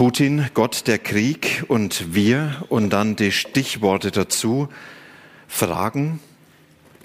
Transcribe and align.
Putin, 0.00 0.48
Gott 0.54 0.86
der 0.86 0.98
Krieg 0.98 1.62
und 1.68 2.14
wir 2.14 2.64
und 2.70 2.88
dann 2.88 3.16
die 3.16 3.32
Stichworte 3.32 4.10
dazu, 4.10 4.70
Fragen, 5.46 6.20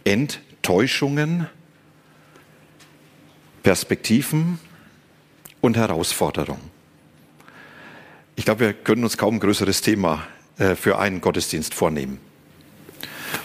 Enttäuschungen, 0.06 1.48
Perspektiven 3.64 4.60
und 5.60 5.76
Herausforderungen. 5.76 6.72
Ich 8.38 8.46
glaube, 8.46 8.62
wir 8.62 8.74
können 8.74 9.04
uns 9.04 9.18
kaum 9.18 9.36
ein 9.36 9.40
größeres 9.42 9.82
Thema 9.82 10.26
äh, 10.58 10.76
für 10.76 10.98
einen 10.98 11.20
Gottesdienst 11.20 11.74
vornehmen. 11.74 12.22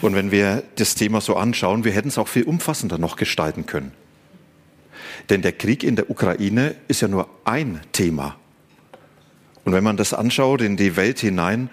Und 0.01 0.15
wenn 0.15 0.30
wir 0.30 0.62
das 0.77 0.95
Thema 0.95 1.21
so 1.21 1.35
anschauen, 1.35 1.82
wir 1.82 1.91
hätten 1.91 2.10
es 2.10 2.19
auch 2.19 2.29
viel 2.29 2.45
umfassender 2.45 2.98
noch 2.98 3.16
gestalten 3.16 3.66
können. 3.66 3.91
Denn 5.29 5.43
der 5.43 5.55
Krieg 5.55 5.82
in 5.82 5.96
der 5.96 6.09
Ukraine 6.09 6.77
ist 6.87 7.01
ja 7.01 7.09
nur 7.09 7.29
ein 7.45 7.80
Thema 7.91 8.37
und 9.70 9.77
wenn 9.77 9.84
man 9.84 9.97
das 9.97 10.12
anschaut 10.12 10.62
in 10.62 10.77
die 10.77 10.97
Welt 10.97 11.20
hinein, 11.20 11.71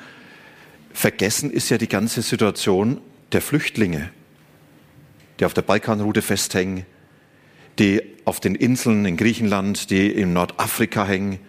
vergessen 0.93 1.49
ist 1.49 1.69
ja 1.69 1.79
die 1.79 1.89
ganze 1.89 2.21
Situation 2.21 3.01
der 3.31 3.41
Flüchtlinge, 3.41 4.11
die 5.39 5.45
auf 5.45 5.55
der 5.55 5.63
Balkanroute 5.63 6.21
festhängen, 6.21 6.85
die 7.79 8.03
auf 8.23 8.39
den 8.39 8.53
Inseln 8.53 9.03
in 9.07 9.17
Griechenland, 9.17 9.89
die 9.89 10.11
in 10.11 10.31
Nordafrika 10.31 11.07
hängen, 11.07 11.39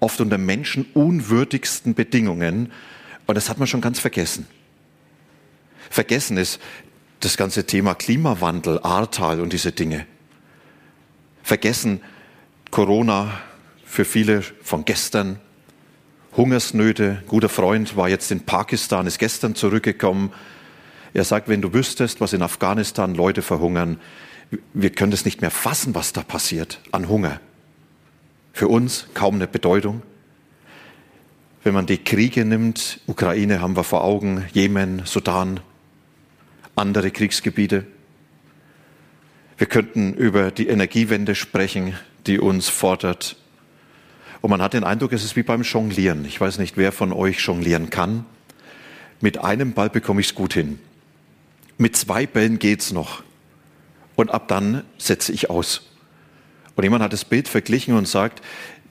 oft 0.00 0.20
unter 0.20 0.38
menschenunwürdigsten 0.38 1.94
Bedingungen. 1.94 2.72
Und 3.28 3.36
das 3.36 3.48
hat 3.48 3.58
man 3.58 3.68
schon 3.68 3.80
ganz 3.80 4.00
vergessen. 4.00 4.48
Vergessen 5.88 6.36
ist 6.36 6.58
das 7.20 7.36
ganze 7.36 7.64
Thema 7.64 7.94
Klimawandel, 7.94 8.80
Ahrtal 8.82 9.40
und 9.40 9.52
diese 9.52 9.70
Dinge. 9.70 10.04
Vergessen 11.44 12.00
Corona 12.72 13.38
für 13.84 14.04
viele 14.04 14.42
von 14.42 14.84
gestern, 14.84 15.38
Hungersnöte. 16.36 17.18
Ein 17.22 17.26
guter 17.26 17.48
Freund 17.48 17.96
war 17.96 18.08
jetzt 18.08 18.30
in 18.30 18.40
Pakistan, 18.40 19.06
ist 19.06 19.18
gestern 19.18 19.54
zurückgekommen. 19.54 20.32
Er 21.14 21.24
sagt, 21.24 21.48
wenn 21.48 21.60
du 21.60 21.74
wüsstest, 21.74 22.20
was 22.20 22.32
in 22.32 22.42
Afghanistan 22.42 23.14
Leute 23.14 23.42
verhungern, 23.42 24.00
wir 24.72 24.90
können 24.90 25.12
es 25.12 25.24
nicht 25.24 25.40
mehr 25.40 25.50
fassen, 25.50 25.94
was 25.94 26.12
da 26.12 26.22
passiert 26.22 26.80
an 26.90 27.08
Hunger. 27.08 27.40
Für 28.52 28.68
uns 28.68 29.06
kaum 29.14 29.36
eine 29.36 29.46
Bedeutung. 29.46 30.02
Wenn 31.64 31.74
man 31.74 31.86
die 31.86 31.98
Kriege 31.98 32.44
nimmt, 32.44 33.00
Ukraine 33.06 33.60
haben 33.60 33.76
wir 33.76 33.84
vor 33.84 34.04
Augen, 34.04 34.44
Jemen, 34.52 35.02
Sudan, 35.04 35.60
andere 36.74 37.10
Kriegsgebiete. 37.10 37.86
Wir 39.58 39.66
könnten 39.66 40.14
über 40.14 40.50
die 40.50 40.68
Energiewende 40.68 41.34
sprechen, 41.34 41.94
die 42.26 42.40
uns 42.40 42.68
fordert, 42.68 43.36
und 44.42 44.50
man 44.50 44.60
hat 44.60 44.74
den 44.74 44.84
Eindruck, 44.84 45.12
es 45.12 45.24
ist 45.24 45.36
wie 45.36 45.44
beim 45.44 45.62
Jonglieren. 45.62 46.24
Ich 46.24 46.40
weiß 46.40 46.58
nicht, 46.58 46.76
wer 46.76 46.90
von 46.90 47.12
euch 47.12 47.38
jonglieren 47.38 47.90
kann. 47.90 48.26
Mit 49.20 49.38
einem 49.38 49.72
Ball 49.72 49.88
bekomme 49.88 50.20
ich 50.20 50.26
es 50.26 50.34
gut 50.34 50.52
hin. 50.52 50.80
Mit 51.78 51.96
zwei 51.96 52.26
Bällen 52.26 52.58
geht's 52.58 52.92
noch. 52.92 53.22
Und 54.16 54.32
ab 54.32 54.48
dann 54.48 54.82
setze 54.98 55.32
ich 55.32 55.48
aus. 55.48 55.82
Und 56.74 56.82
jemand 56.82 57.04
hat 57.04 57.12
das 57.12 57.24
Bild 57.24 57.46
verglichen 57.46 57.94
und 57.94 58.08
sagt, 58.08 58.42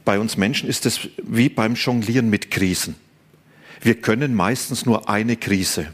bei 0.06 0.20
uns 0.20 0.38
Menschen 0.38 0.70
ist 0.70 0.86
es 0.86 1.10
wie 1.22 1.50
beim 1.50 1.76
Jonglieren 1.76 2.30
mit 2.30 2.50
Krisen. 2.50 2.96
Wir 3.82 3.96
können 3.96 4.34
meistens 4.34 4.86
nur 4.86 5.10
eine 5.10 5.36
Krise. 5.36 5.94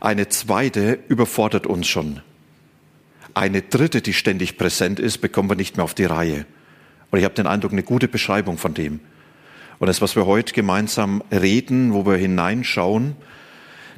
Eine 0.00 0.28
zweite 0.28 0.98
überfordert 1.06 1.66
uns 1.66 1.86
schon. 1.86 2.20
Eine 3.34 3.62
dritte, 3.62 4.02
die 4.02 4.14
ständig 4.14 4.58
präsent 4.58 4.98
ist, 4.98 5.18
bekommen 5.18 5.48
wir 5.48 5.56
nicht 5.56 5.76
mehr 5.76 5.84
auf 5.84 5.94
die 5.94 6.06
Reihe. 6.06 6.44
Und 7.10 7.18
ich 7.18 7.24
habe 7.24 7.34
den 7.34 7.46
Eindruck, 7.46 7.72
eine 7.72 7.82
gute 7.82 8.08
Beschreibung 8.08 8.58
von 8.58 8.74
dem. 8.74 9.00
Und 9.78 9.86
das, 9.86 10.02
was 10.02 10.14
wir 10.14 10.26
heute 10.26 10.52
gemeinsam 10.52 11.22
reden, 11.32 11.94
wo 11.94 12.04
wir 12.06 12.16
hineinschauen, 12.16 13.16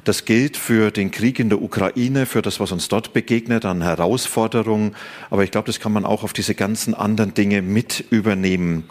das 0.03 0.25
gilt 0.25 0.57
für 0.57 0.91
den 0.91 1.11
Krieg 1.11 1.39
in 1.39 1.49
der 1.49 1.61
Ukraine, 1.61 2.25
für 2.25 2.41
das, 2.41 2.59
was 2.59 2.71
uns 2.71 2.89
dort 2.89 3.13
begegnet 3.13 3.63
an 3.63 3.81
Herausforderungen. 3.81 4.95
Aber 5.29 5.43
ich 5.43 5.51
glaube, 5.51 5.67
das 5.67 5.79
kann 5.79 5.93
man 5.93 6.05
auch 6.05 6.23
auf 6.23 6.33
diese 6.33 6.55
ganzen 6.55 6.93
anderen 6.93 7.33
Dinge 7.33 7.61
mit 7.61 8.03
übernehmen. 8.09 8.83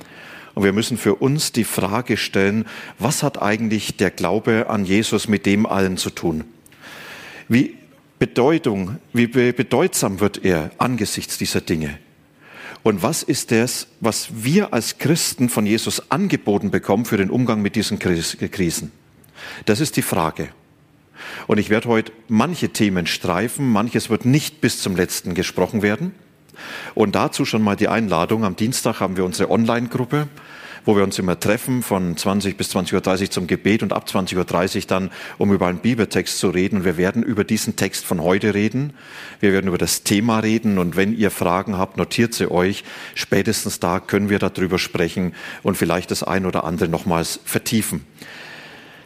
Und 0.54 0.64
wir 0.64 0.72
müssen 0.72 0.98
für 0.98 1.16
uns 1.16 1.52
die 1.52 1.64
Frage 1.64 2.16
stellen, 2.16 2.66
was 2.98 3.22
hat 3.22 3.40
eigentlich 3.40 3.96
der 3.96 4.10
Glaube 4.10 4.68
an 4.68 4.84
Jesus 4.84 5.28
mit 5.28 5.46
dem 5.46 5.66
allen 5.66 5.96
zu 5.96 6.10
tun? 6.10 6.44
Wie 7.48 7.74
Bedeutung, 8.18 8.98
wie 9.12 9.26
bedeutsam 9.26 10.20
wird 10.20 10.44
er 10.44 10.70
angesichts 10.78 11.38
dieser 11.38 11.60
Dinge? 11.60 11.98
Und 12.82 13.02
was 13.02 13.22
ist 13.22 13.52
das, 13.52 13.86
was 14.00 14.28
wir 14.44 14.72
als 14.72 14.98
Christen 14.98 15.48
von 15.48 15.66
Jesus 15.66 16.10
angeboten 16.10 16.70
bekommen 16.70 17.04
für 17.04 17.16
den 17.16 17.30
Umgang 17.30 17.62
mit 17.62 17.76
diesen 17.76 17.98
Krisen? 17.98 18.92
Das 19.66 19.80
ist 19.80 19.96
die 19.96 20.02
Frage. 20.02 20.48
Und 21.46 21.58
ich 21.58 21.70
werde 21.70 21.88
heute 21.88 22.12
manche 22.28 22.70
Themen 22.70 23.06
streifen, 23.06 23.70
manches 23.70 24.10
wird 24.10 24.24
nicht 24.24 24.60
bis 24.60 24.80
zum 24.80 24.96
letzten 24.96 25.34
gesprochen 25.34 25.82
werden. 25.82 26.14
Und 26.94 27.14
dazu 27.14 27.44
schon 27.44 27.62
mal 27.62 27.76
die 27.76 27.88
Einladung. 27.88 28.44
Am 28.44 28.56
Dienstag 28.56 29.00
haben 29.00 29.16
wir 29.16 29.24
unsere 29.24 29.50
Online-Gruppe 29.50 30.28
wo 30.84 30.96
wir 30.96 31.04
uns 31.04 31.18
immer 31.18 31.38
treffen 31.38 31.82
von 31.82 32.16
20 32.16 32.56
bis 32.56 32.74
20.30 32.74 33.22
Uhr 33.22 33.30
zum 33.30 33.46
Gebet 33.46 33.82
und 33.82 33.92
ab 33.92 34.06
20.30 34.08 34.76
Uhr 34.76 34.82
dann, 34.86 35.10
um 35.38 35.52
über 35.52 35.66
einen 35.66 35.78
Bibeltext 35.78 36.38
zu 36.38 36.50
reden. 36.50 36.78
Und 36.78 36.84
wir 36.84 36.96
werden 36.96 37.22
über 37.22 37.44
diesen 37.44 37.76
Text 37.76 38.04
von 38.04 38.22
heute 38.22 38.54
reden. 38.54 38.94
Wir 39.40 39.52
werden 39.52 39.68
über 39.68 39.78
das 39.78 40.02
Thema 40.02 40.40
reden. 40.40 40.78
Und 40.78 40.96
wenn 40.96 41.16
ihr 41.16 41.30
Fragen 41.30 41.78
habt, 41.78 41.96
notiert 41.96 42.34
sie 42.34 42.50
euch. 42.50 42.84
Spätestens 43.14 43.80
da 43.80 44.00
können 44.00 44.28
wir 44.28 44.38
darüber 44.38 44.78
sprechen 44.78 45.34
und 45.62 45.76
vielleicht 45.76 46.10
das 46.10 46.22
ein 46.22 46.46
oder 46.46 46.64
andere 46.64 46.88
nochmals 46.88 47.40
vertiefen. 47.44 48.04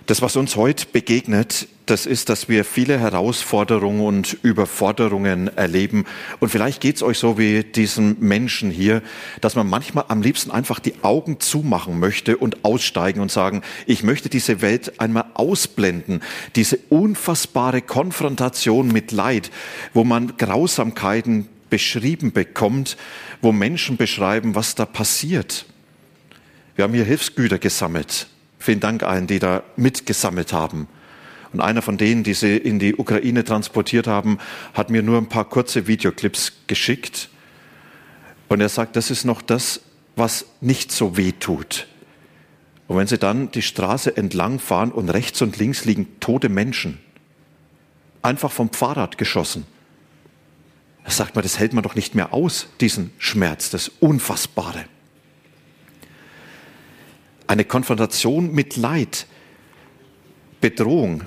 Das, 0.07 0.23
was 0.23 0.37
uns 0.37 0.55
heute 0.55 0.87
begegnet, 0.87 1.67
das 1.87 2.07
ist, 2.07 2.29
dass 2.29 2.49
wir 2.49 2.65
viele 2.65 3.01
Herausforderungen 3.01 4.03
und 4.03 4.37
Überforderungen 4.43 5.49
erleben. 5.57 6.05
Und 6.39 6.51
vielleicht 6.51 6.81
geht 6.81 6.95
es 6.95 7.03
euch 7.03 7.19
so 7.19 7.39
wie 7.39 7.65
diesem 7.65 8.17
Menschen 8.21 8.71
hier, 8.71 9.03
dass 9.41 9.57
man 9.57 9.69
manchmal 9.69 10.05
am 10.07 10.23
liebsten 10.23 10.53
einfach 10.53 10.79
die 10.79 10.95
Augen 11.03 11.41
zumachen 11.41 11.99
möchte 11.99 12.37
und 12.37 12.65
aussteigen 12.65 13.19
und 13.19 13.33
sagen, 13.33 13.63
ich 13.87 14.05
möchte 14.05 14.29
diese 14.29 14.63
Welt 14.63 15.01
einmal 15.01 15.25
ausblenden. 15.35 16.21
Diese 16.55 16.79
unfassbare 16.89 17.83
Konfrontation 17.83 18.87
mit 18.87 19.11
Leid, 19.11 19.51
wo 19.93 20.05
man 20.05 20.37
Grausamkeiten 20.37 21.49
beschrieben 21.69 22.31
bekommt, 22.31 22.97
wo 23.43 23.51
Menschen 23.51 23.97
beschreiben, 23.97 24.55
was 24.55 24.77
da 24.77 24.87
passiert. 24.87 25.67
Wir 26.77 26.85
haben 26.85 26.95
hier 26.95 27.05
Hilfsgüter 27.05 27.59
gesammelt 27.59 28.29
Vielen 28.67 28.81
Dank 28.81 29.05
allen, 29.05 29.29
die 29.29 29.39
da 29.39 29.63
mitgesammelt 29.77 30.53
haben. 30.53 30.89
Und 31.53 31.61
einer 31.61 31.83
von 31.83 31.99
denen, 31.99 32.25
die 32.25 32.35
sie 32.35 32.57
in 32.57 32.81
die 32.81 32.97
Ukraine 32.97 33.45
transportiert 33.45 34.09
haben, 34.09 34.39
hat 34.75 34.91
mir 34.91 35.05
nur 35.05 35.19
ein 35.19 35.29
paar 35.29 35.45
kurze 35.45 35.87
Videoclips 35.87 36.53
geschickt. 36.67 37.29
Und 38.49 38.61
er 38.61 38.69
sagt, 38.69 38.97
das 38.97 39.13
ist 39.13 39.25
noch 39.25 39.41
das, 39.41 39.83
was 40.17 40.47
nicht 40.61 40.91
so 40.91 41.17
weh 41.17 41.31
tut. 41.31 41.87
Und 42.89 42.97
wenn 42.97 43.07
sie 43.07 43.19
dann 43.19 43.53
die 43.53 43.63
Straße 43.63 44.17
entlang 44.17 44.59
fahren 44.59 44.91
und 44.91 45.11
rechts 45.11 45.41
und 45.43 45.59
links 45.59 45.85
liegen 45.85 46.19
tote 46.19 46.49
Menschen, 46.49 46.99
einfach 48.21 48.51
vom 48.51 48.73
Fahrrad 48.73 49.17
geschossen, 49.17 49.65
da 51.05 51.13
sagt 51.13 51.37
man, 51.37 51.45
das 51.45 51.61
hält 51.61 51.73
man 51.73 51.85
doch 51.85 51.95
nicht 51.95 52.17
mehr 52.17 52.35
aus, 52.35 52.67
diesen 52.81 53.13
Schmerz, 53.19 53.71
das 53.71 53.93
Unfassbare 54.01 54.87
eine 57.47 57.65
Konfrontation 57.65 58.53
mit 58.53 58.77
Leid, 58.77 59.27
Bedrohung. 60.61 61.23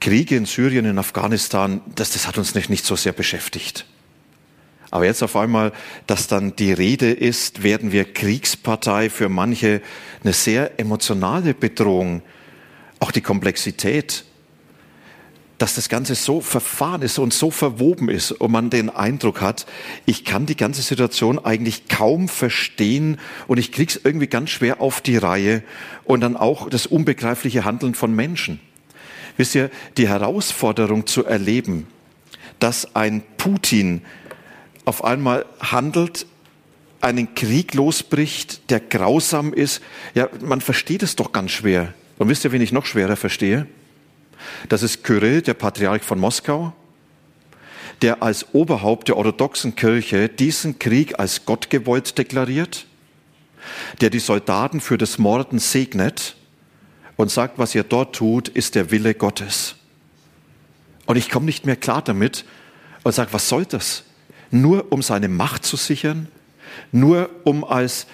Kriege 0.00 0.36
in 0.36 0.44
Syrien, 0.44 0.84
in 0.84 0.98
Afghanistan, 0.98 1.80
das, 1.94 2.10
das 2.10 2.26
hat 2.26 2.38
uns 2.38 2.54
nicht, 2.54 2.70
nicht 2.70 2.84
so 2.84 2.96
sehr 2.96 3.12
beschäftigt. 3.12 3.86
Aber 4.90 5.04
jetzt 5.04 5.22
auf 5.22 5.36
einmal, 5.36 5.72
dass 6.06 6.28
dann 6.28 6.54
die 6.54 6.72
Rede 6.72 7.10
ist, 7.10 7.62
werden 7.62 7.92
wir 7.92 8.04
Kriegspartei 8.04 9.10
für 9.10 9.28
manche 9.28 9.82
eine 10.22 10.32
sehr 10.32 10.78
emotionale 10.78 11.54
Bedrohung, 11.54 12.22
auch 13.00 13.10
die 13.10 13.20
Komplexität. 13.20 14.25
Dass 15.58 15.74
das 15.74 15.88
Ganze 15.88 16.14
so 16.14 16.40
verfahren 16.40 17.02
ist 17.02 17.18
und 17.18 17.32
so 17.32 17.50
verwoben 17.50 18.08
ist 18.08 18.32
und 18.32 18.52
man 18.52 18.68
den 18.68 18.90
Eindruck 18.90 19.40
hat, 19.40 19.66
ich 20.04 20.24
kann 20.24 20.46
die 20.46 20.56
ganze 20.56 20.82
Situation 20.82 21.38
eigentlich 21.42 21.88
kaum 21.88 22.28
verstehen 22.28 23.18
und 23.46 23.58
ich 23.58 23.72
krieg's 23.72 23.98
irgendwie 24.02 24.26
ganz 24.26 24.50
schwer 24.50 24.80
auf 24.80 25.00
die 25.00 25.16
Reihe 25.16 25.62
und 26.04 26.20
dann 26.20 26.36
auch 26.36 26.68
das 26.68 26.86
unbegreifliche 26.86 27.64
Handeln 27.64 27.94
von 27.94 28.14
Menschen. 28.14 28.60
Wisst 29.36 29.54
ihr, 29.54 29.70
die 29.96 30.08
Herausforderung 30.08 31.06
zu 31.06 31.24
erleben, 31.24 31.86
dass 32.58 32.94
ein 32.94 33.22
Putin 33.36 34.02
auf 34.84 35.04
einmal 35.04 35.44
handelt, 35.60 36.26
einen 37.00 37.34
Krieg 37.34 37.74
losbricht, 37.74 38.70
der 38.70 38.80
grausam 38.80 39.52
ist, 39.52 39.82
ja, 40.14 40.28
man 40.40 40.60
versteht 40.60 41.02
es 41.02 41.16
doch 41.16 41.32
ganz 41.32 41.50
schwer. 41.50 41.92
Und 42.18 42.28
wisst 42.28 42.44
ihr, 42.44 42.52
wen 42.52 42.62
ich 42.62 42.72
noch 42.72 42.86
schwerer 42.86 43.16
verstehe? 43.16 43.66
Das 44.68 44.82
ist 44.82 45.04
Kyrill, 45.04 45.42
der 45.42 45.54
Patriarch 45.54 46.02
von 46.02 46.18
Moskau, 46.18 46.72
der 48.02 48.22
als 48.22 48.54
Oberhaupt 48.54 49.08
der 49.08 49.16
orthodoxen 49.16 49.76
Kirche 49.76 50.28
diesen 50.28 50.78
Krieg 50.78 51.18
als 51.18 51.44
Gott 51.46 51.70
gewollt 51.70 52.18
deklariert, 52.18 52.86
der 54.00 54.10
die 54.10 54.18
Soldaten 54.18 54.80
für 54.80 54.98
das 54.98 55.18
Morden 55.18 55.58
segnet 55.58 56.36
und 57.16 57.30
sagt, 57.30 57.58
was 57.58 57.74
ihr 57.74 57.84
dort 57.84 58.14
tut, 58.14 58.48
ist 58.48 58.74
der 58.74 58.90
Wille 58.90 59.14
Gottes. 59.14 59.76
Und 61.06 61.16
ich 61.16 61.30
komme 61.30 61.46
nicht 61.46 61.66
mehr 61.66 61.76
klar 61.76 62.02
damit 62.02 62.44
und 63.02 63.12
sage, 63.12 63.32
was 63.32 63.48
soll 63.48 63.64
das? 63.64 64.04
Nur 64.50 64.92
um 64.92 65.02
seine 65.02 65.28
Macht 65.28 65.64
zu 65.64 65.76
sichern? 65.76 66.28
Nur 66.92 67.30
um 67.44 67.64
als 67.64 68.06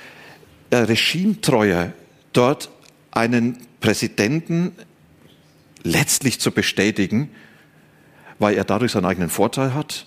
äh, 0.70 0.76
Regimetreuer 0.76 1.92
dort 2.32 2.70
einen 3.10 3.58
Präsidenten 3.80 4.72
letztlich 5.82 6.40
zu 6.40 6.50
bestätigen, 6.50 7.30
weil 8.38 8.56
er 8.56 8.64
dadurch 8.64 8.92
seinen 8.92 9.06
eigenen 9.06 9.30
Vorteil 9.30 9.74
hat? 9.74 10.06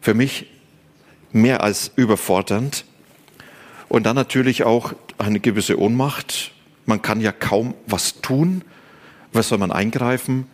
Für 0.00 0.14
mich 0.14 0.46
mehr 1.32 1.62
als 1.62 1.90
überfordernd. 1.96 2.84
Und 3.88 4.04
dann 4.04 4.16
natürlich 4.16 4.64
auch 4.64 4.94
eine 5.18 5.40
gewisse 5.40 5.78
Ohnmacht. 5.78 6.52
Man 6.86 7.02
kann 7.02 7.20
ja 7.20 7.32
kaum 7.32 7.74
was 7.86 8.20
tun. 8.20 8.62
Was 9.32 9.48
soll 9.48 9.58
man 9.58 9.72
eingreifen? 9.72 10.46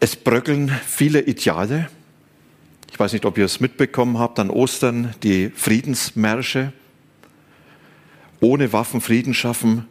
Es 0.00 0.16
bröckeln 0.16 0.70
viele 0.86 1.22
Ideale. 1.22 1.88
Ich 2.92 3.00
weiß 3.00 3.12
nicht, 3.12 3.24
ob 3.24 3.38
ihr 3.38 3.44
es 3.44 3.60
mitbekommen 3.60 4.18
habt, 4.18 4.38
an 4.38 4.50
Ostern 4.50 5.14
die 5.22 5.50
Friedensmärsche. 5.50 6.72
Ohne 8.40 8.72
Waffen 8.72 9.00
Frieden 9.00 9.34
schaffen, 9.34 9.86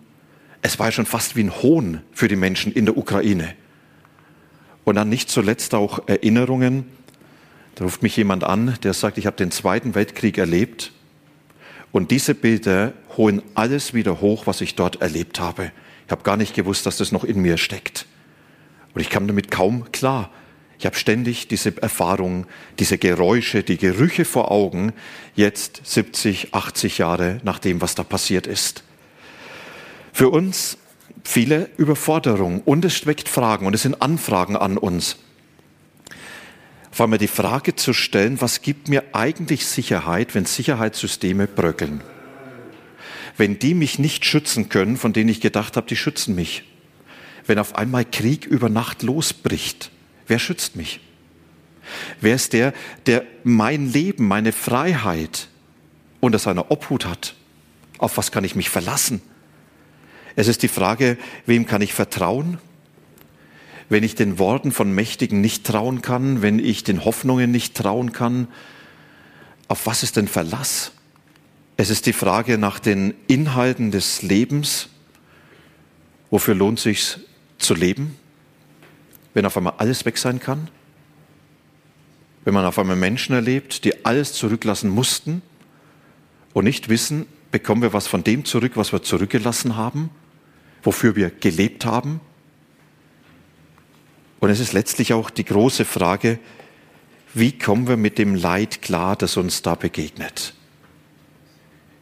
es 0.66 0.80
war 0.80 0.88
ja 0.88 0.92
schon 0.92 1.06
fast 1.06 1.36
wie 1.36 1.44
ein 1.44 1.62
Hohn 1.62 2.02
für 2.12 2.28
die 2.28 2.36
Menschen 2.36 2.74
in 2.74 2.86
der 2.86 2.98
Ukraine. 2.98 3.54
Und 4.84 4.96
dann 4.96 5.10
nicht 5.10 5.30
zuletzt 5.30 5.76
auch 5.76 6.08
Erinnerungen. 6.08 6.86
Da 7.76 7.84
ruft 7.84 8.02
mich 8.02 8.18
jemand 8.18 8.44
an, 8.44 8.76
der 8.82 8.94
sagt, 8.94 9.20
ich 9.20 9.28
habe 9.28 9.38
den 9.38 9.52
Zweiten 9.52 9.94
Weltkrieg 9.94 10.40
erlebt. 10.40 10.92
Und 11.92 12.10
diese 12.10 12.34
Bilder 12.34 12.94
holen 13.16 13.44
alles 13.54 13.94
wieder 13.94 14.22
hoch, 14.22 14.48
was 14.48 14.60
ich 14.62 14.74
dort 14.74 15.02
erlebt 15.02 15.40
habe. 15.40 15.72
Ich 16.08 16.12
habe 16.12 16.24
gar 16.24 16.36
nicht 16.36 16.56
gewusst, 16.56 16.88
dass 16.88 16.98
das 16.98 17.12
noch 17.12 17.24
in 17.24 17.42
mir 17.44 17.58
steckt. 17.58 18.08
Und 18.96 19.02
ich 19.02 19.12
kam 19.12 19.28
damit 19.28 19.52
kaum 19.52 19.92
klar. 19.92 20.32
Ich 20.80 20.88
habe 20.88 20.96
ständig 20.96 21.48
diese 21.48 21.80
Erfahrungen, 21.80 22.48
diese 22.80 22.98
Geräusche, 22.98 23.62
die 23.62 23.78
Gerüche 23.78 24.26
vor 24.26 24.50
Augen, 24.50 24.94
jetzt 25.36 25.82
70, 25.84 26.56
80 26.56 26.98
Jahre 26.98 27.40
nach 27.44 27.60
dem, 27.60 27.82
was 27.82 27.94
da 27.94 28.04
passiert 28.04 28.48
ist. 28.48 28.84
Für 30.16 30.30
uns 30.30 30.78
viele 31.26 31.70
Überforderungen 31.76 32.62
und 32.62 32.86
es 32.86 33.06
weckt 33.06 33.28
Fragen 33.28 33.66
und 33.66 33.74
es 33.74 33.82
sind 33.82 34.02
Anfragen 34.02 34.56
an 34.56 34.78
uns. 34.78 35.18
Vor 36.90 37.06
allem 37.06 37.18
die 37.18 37.28
Frage 37.28 37.76
zu 37.76 37.92
stellen, 37.92 38.40
was 38.40 38.62
gibt 38.62 38.88
mir 38.88 39.04
eigentlich 39.12 39.66
Sicherheit, 39.66 40.34
wenn 40.34 40.46
Sicherheitssysteme 40.46 41.48
bröckeln? 41.48 42.00
Wenn 43.36 43.60
die 43.60 43.74
mich 43.74 44.00
nicht 44.00 44.24
schützen 44.24 44.70
können, 44.70 44.96
von 44.96 45.12
denen 45.12 45.28
ich 45.28 45.42
gedacht 45.42 45.76
habe, 45.76 45.88
die 45.88 45.98
schützen 45.98 46.34
mich. 46.34 46.64
Wenn 47.46 47.60
auf 47.60 47.76
einmal 47.76 48.06
Krieg 48.06 48.46
über 48.46 48.70
Nacht 48.70 49.04
losbricht, 49.04 49.92
wer 50.28 50.40
schützt 50.40 50.78
mich? 50.78 51.02
Wer 52.22 52.36
ist 52.36 52.54
der, 52.54 52.74
der 53.06 53.26
mein 53.44 53.92
Leben, 53.92 54.30
meine 54.30 54.54
Freiheit 54.54 55.50
unter 56.22 56.40
seiner 56.40 56.72
Obhut 56.72 57.06
hat? 57.06 57.36
Auf 57.98 58.16
was 58.16 58.32
kann 58.32 58.46
ich 58.46 58.56
mich 58.56 58.70
verlassen? 58.70 59.22
Es 60.36 60.48
ist 60.48 60.64
die 60.64 60.68
Frage, 60.68 61.18
wem 61.46 61.66
kann 61.66 61.82
ich 61.82 61.94
vertrauen? 61.94 62.58
Wenn 63.88 64.04
ich 64.04 64.16
den 64.16 64.40
Worten 64.40 64.72
von 64.72 64.92
Mächtigen 64.92 65.42
nicht 65.42 65.66
trauen 65.66 66.02
kann, 66.02 66.42
wenn 66.42 66.60
ich 66.60 66.84
den 66.84 67.06
Hoffnungen 67.06 67.52
nicht 67.52 67.76
trauen 67.76 68.12
kann, 68.12 68.48
auf 69.68 69.86
was 69.86 70.04
ist 70.04 70.18
denn 70.18 70.28
Verlass? 70.28 70.92
Es 71.78 71.90
ist 71.90 72.06
die 72.06 72.14
Frage 72.14 72.58
nach 72.58 72.80
den 72.80 73.14
Inhalten 73.28 73.92
des 73.92 74.22
Lebens. 74.22 74.90
Wofür 76.30 76.56
lohnt 76.56 76.80
sich 76.80 77.18
zu 77.58 77.74
leben, 77.76 78.16
wenn 79.34 79.46
auf 79.46 79.56
einmal 79.56 79.76
alles 79.78 80.06
weg 80.06 80.18
sein 80.18 80.40
kann? 80.40 80.70
Wenn 82.44 82.54
man 82.54 82.66
auf 82.66 82.78
einmal 82.78 82.96
Menschen 82.96 83.34
erlebt, 83.34 83.86
die 83.86 84.06
alles 84.06 84.34
zurücklassen 84.34 84.90
mussten 84.90 85.42
und 86.54 86.66
nicht 86.66 86.90
wissen, 86.90 87.26
bekommen 87.52 87.82
wir 87.82 87.94
was 87.94 88.08
von 88.08 88.24
dem 88.24 88.46
zurück, 88.46 88.74
was 88.76 88.92
wir 88.92 89.02
zurückgelassen 89.02 89.76
haben? 89.76 90.10
Wofür 90.86 91.16
wir 91.16 91.30
gelebt 91.30 91.86
haben. 91.86 92.22
Und 94.40 94.50
es 94.50 94.60
ist 94.60 94.74
letztlich 94.74 95.14
auch 95.14 95.30
die 95.30 95.46
große 95.46 95.86
Frage, 95.86 96.40
wie 97.34 97.58
kommen 97.58 97.88
wir 97.88 97.98
mit 97.98 98.18
dem 98.18 98.36
Leid 98.36 98.82
klar, 98.82 99.16
das 99.16 99.36
uns 99.38 99.62
da 99.62 99.76
begegnet? 99.76 100.54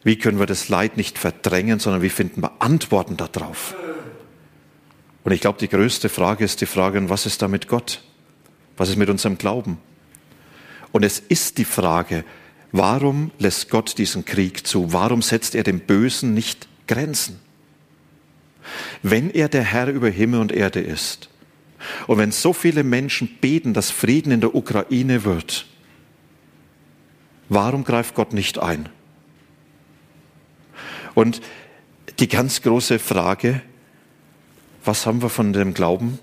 Wie 0.04 0.18
können 0.18 0.38
wir 0.38 0.46
das 0.46 0.68
Leid 0.68 0.96
nicht 0.96 1.18
verdrängen, 1.18 1.80
sondern 1.80 2.02
wie 2.02 2.10
finden 2.10 2.42
wir 2.42 2.52
Antworten 2.60 3.16
darauf? 3.16 3.74
Und 5.24 5.32
ich 5.32 5.40
glaube, 5.40 5.58
die 5.58 5.68
größte 5.68 6.10
Frage 6.10 6.44
ist 6.44 6.60
die 6.60 6.66
Frage, 6.66 7.08
was 7.08 7.24
ist 7.24 7.40
da 7.40 7.48
mit 7.48 7.66
Gott? 7.66 8.02
Was 8.76 8.90
ist 8.90 8.96
mit 8.96 9.08
unserem 9.08 9.38
Glauben? 9.38 9.78
Und 10.92 11.02
es 11.02 11.18
ist 11.18 11.56
die 11.56 11.64
Frage, 11.64 12.24
warum 12.70 13.30
lässt 13.38 13.70
Gott 13.70 13.96
diesen 13.96 14.26
Krieg 14.26 14.66
zu? 14.66 14.92
Warum 14.92 15.22
setzt 15.22 15.54
er 15.54 15.62
dem 15.62 15.80
Bösen 15.80 16.34
nicht 16.34 16.68
Grenzen? 16.86 17.40
Wenn 19.02 19.30
er 19.30 19.48
der 19.48 19.62
Herr 19.62 19.88
über 19.88 20.08
Himmel 20.08 20.40
und 20.40 20.52
Erde 20.52 20.80
ist 20.80 21.28
und 22.06 22.18
wenn 22.18 22.32
so 22.32 22.52
viele 22.52 22.84
Menschen 22.84 23.28
beten, 23.40 23.74
dass 23.74 23.90
Frieden 23.90 24.32
in 24.32 24.40
der 24.40 24.54
Ukraine 24.54 25.24
wird, 25.24 25.66
warum 27.48 27.84
greift 27.84 28.14
Gott 28.14 28.32
nicht 28.32 28.58
ein? 28.58 28.88
Und 31.14 31.40
die 32.18 32.28
ganz 32.28 32.62
große 32.62 32.98
Frage, 32.98 33.62
was 34.84 35.06
haben 35.06 35.22
wir 35.22 35.30
von 35.30 35.52
dem 35.52 35.74
Glauben, 35.74 36.18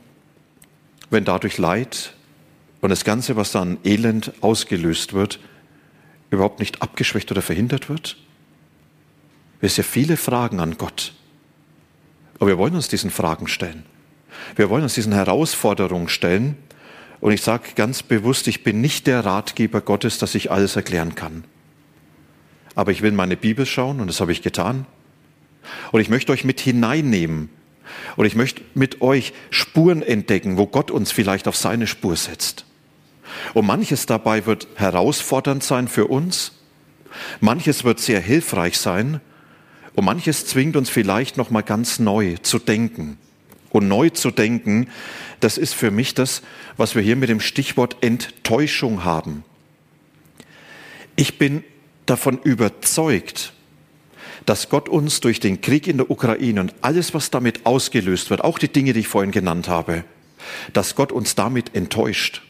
wenn 1.10 1.26
dadurch 1.26 1.58
Leid 1.58 2.14
und 2.82 2.90
das 2.90 3.04
Ganze, 3.04 3.36
was 3.36 3.52
da 3.52 3.62
an 3.62 3.78
Elend 3.84 4.34
ausgelöst 4.42 5.14
wird, 5.14 5.40
überhaupt 6.30 6.60
nicht 6.60 6.82
abgeschwächt 6.82 7.32
oder 7.32 7.42
verhindert 7.42 7.90
wird? 7.90 8.18
Wir 9.60 9.70
haben 9.70 9.76
ja 9.78 9.84
viele 9.84 10.18
Fragen 10.18 10.60
an 10.60 10.78
Gott. 10.78 11.14
Aber 12.42 12.50
wir 12.50 12.58
wollen 12.58 12.74
uns 12.74 12.88
diesen 12.88 13.12
Fragen 13.12 13.48
stellen. 13.48 13.86
Wir 14.56 14.72
wollen 14.72 14.82
uns 14.82 14.96
diesen 14.96 15.14
Herausforderungen 15.14 16.10
stellen. 16.10 16.58
Und 17.20 17.34
ich 17.34 17.44
sage 17.44 17.74
ganz 17.76 18.02
bewusst, 18.02 18.48
ich 18.48 18.64
bin 18.64 18.82
nicht 18.82 19.06
der 19.06 19.24
Ratgeber 19.24 19.80
Gottes, 19.80 20.18
dass 20.18 20.34
ich 20.34 20.50
alles 20.50 20.76
erklären 20.76 21.14
kann. 21.14 21.44
Aber 22.74 22.92
ich 22.92 23.04
will 23.04 23.12
meine 23.12 23.38
Bibel 23.38 23.68
schauen 23.68 24.00
und 24.00 24.08
das 24.08 24.22
habe 24.22 24.32
ich 24.32 24.42
getan. 24.42 24.88
Und 25.92 26.02
ich 26.02 26.10
möchte 26.10 26.32
euch 26.32 26.44
mit 26.44 26.60
hineinnehmen. 26.60 27.50
Und 28.16 28.26
ich 28.26 28.36
möchte 28.36 28.64
mit 28.74 29.02
euch 29.02 29.34
Spuren 29.52 30.02
entdecken, 30.02 30.58
wo 30.58 30.66
Gott 30.66 30.90
uns 30.90 31.12
vielleicht 31.12 31.48
auf 31.48 31.56
seine 31.56 31.86
Spur 31.86 32.16
setzt. 32.16 32.66
Und 33.54 33.68
manches 33.68 34.08
dabei 34.08 34.48
wird 34.48 34.68
herausfordernd 34.78 35.64
sein 35.64 35.88
für 35.88 36.08
uns. 36.08 36.54
Manches 37.40 37.84
wird 37.84 38.00
sehr 38.00 38.20
hilfreich 38.20 38.80
sein. 38.80 39.22
Und 39.96 40.06
manches 40.06 40.46
zwingt 40.46 40.76
uns 40.76 40.90
vielleicht 40.90 41.38
noch 41.38 41.50
mal 41.50 41.62
ganz 41.62 42.00
neu 42.00 42.36
zu 42.42 42.60
denken. 42.60 43.18
Und 43.70 43.88
neu 43.88 44.10
zu 44.10 44.32
denken, 44.32 44.88
das 45.40 45.58
ist 45.58 45.74
für 45.74 45.92
mich 45.92 46.14
das, 46.14 46.42
was 46.78 46.96
wir 46.96 47.02
hier 47.02 47.16
mit 47.16 47.30
dem 47.30 47.40
Stichwort 47.40 47.98
Enttäuschung 48.02 49.04
haben. 49.04 49.44
Ich 51.16 51.38
bin 51.38 51.64
davon 52.06 52.40
überzeugt, 52.44 53.54
dass 54.46 54.70
Gott 54.70 54.90
uns 54.90 55.20
durch 55.20 55.40
den 55.40 55.62
Krieg 55.62 55.88
in 55.88 55.98
der 55.98 56.10
Ukraine 56.10 56.62
und 56.62 56.74
alles, 56.82 57.14
was 57.14 57.30
damit 57.30 57.66
ausgelöst 57.66 58.30
wird, 58.30 58.44
auch 58.44 58.60
die 58.60 58.72
Dinge, 58.72 58.94
die 58.94 59.02
ich 59.02 59.08
vorhin 59.08 59.32
genannt 59.32 59.68
habe, 59.68 60.04
dass 60.74 60.96
Gott 60.96 61.12
uns 61.12 61.36
damit 61.36 61.76
enttäuscht, 61.76 62.42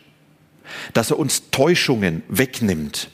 dass 0.94 1.12
er 1.12 1.20
uns 1.20 1.52
Täuschungen 1.52 2.24
wegnimmt, 2.30 3.10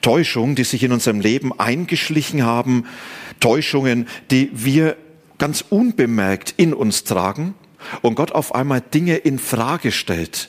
Täuschungen, 0.00 0.54
die 0.54 0.64
sich 0.64 0.82
in 0.82 0.92
unserem 0.92 1.20
Leben 1.20 1.58
eingeschlichen 1.58 2.44
haben, 2.44 2.86
Täuschungen, 3.42 4.06
die 4.30 4.50
wir 4.52 4.96
ganz 5.36 5.64
unbemerkt 5.68 6.54
in 6.56 6.72
uns 6.72 7.02
tragen 7.02 7.54
und 8.00 8.14
Gott 8.14 8.32
auf 8.32 8.54
einmal 8.54 8.80
Dinge 8.80 9.16
in 9.16 9.40
Frage 9.40 9.90
stellt. 9.90 10.48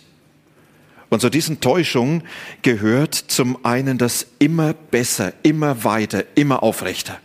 Und 1.09 1.19
zu 1.19 1.29
diesen 1.29 1.59
Täuschungen 1.59 2.23
gehört 2.61 3.15
zum 3.15 3.65
einen 3.65 3.97
das 3.97 4.27
immer 4.37 4.73
besser, 4.73 5.33
immer 5.41 5.83
weiter, 5.83 6.23
immer 6.35 6.61
aufrechter. 6.61 7.19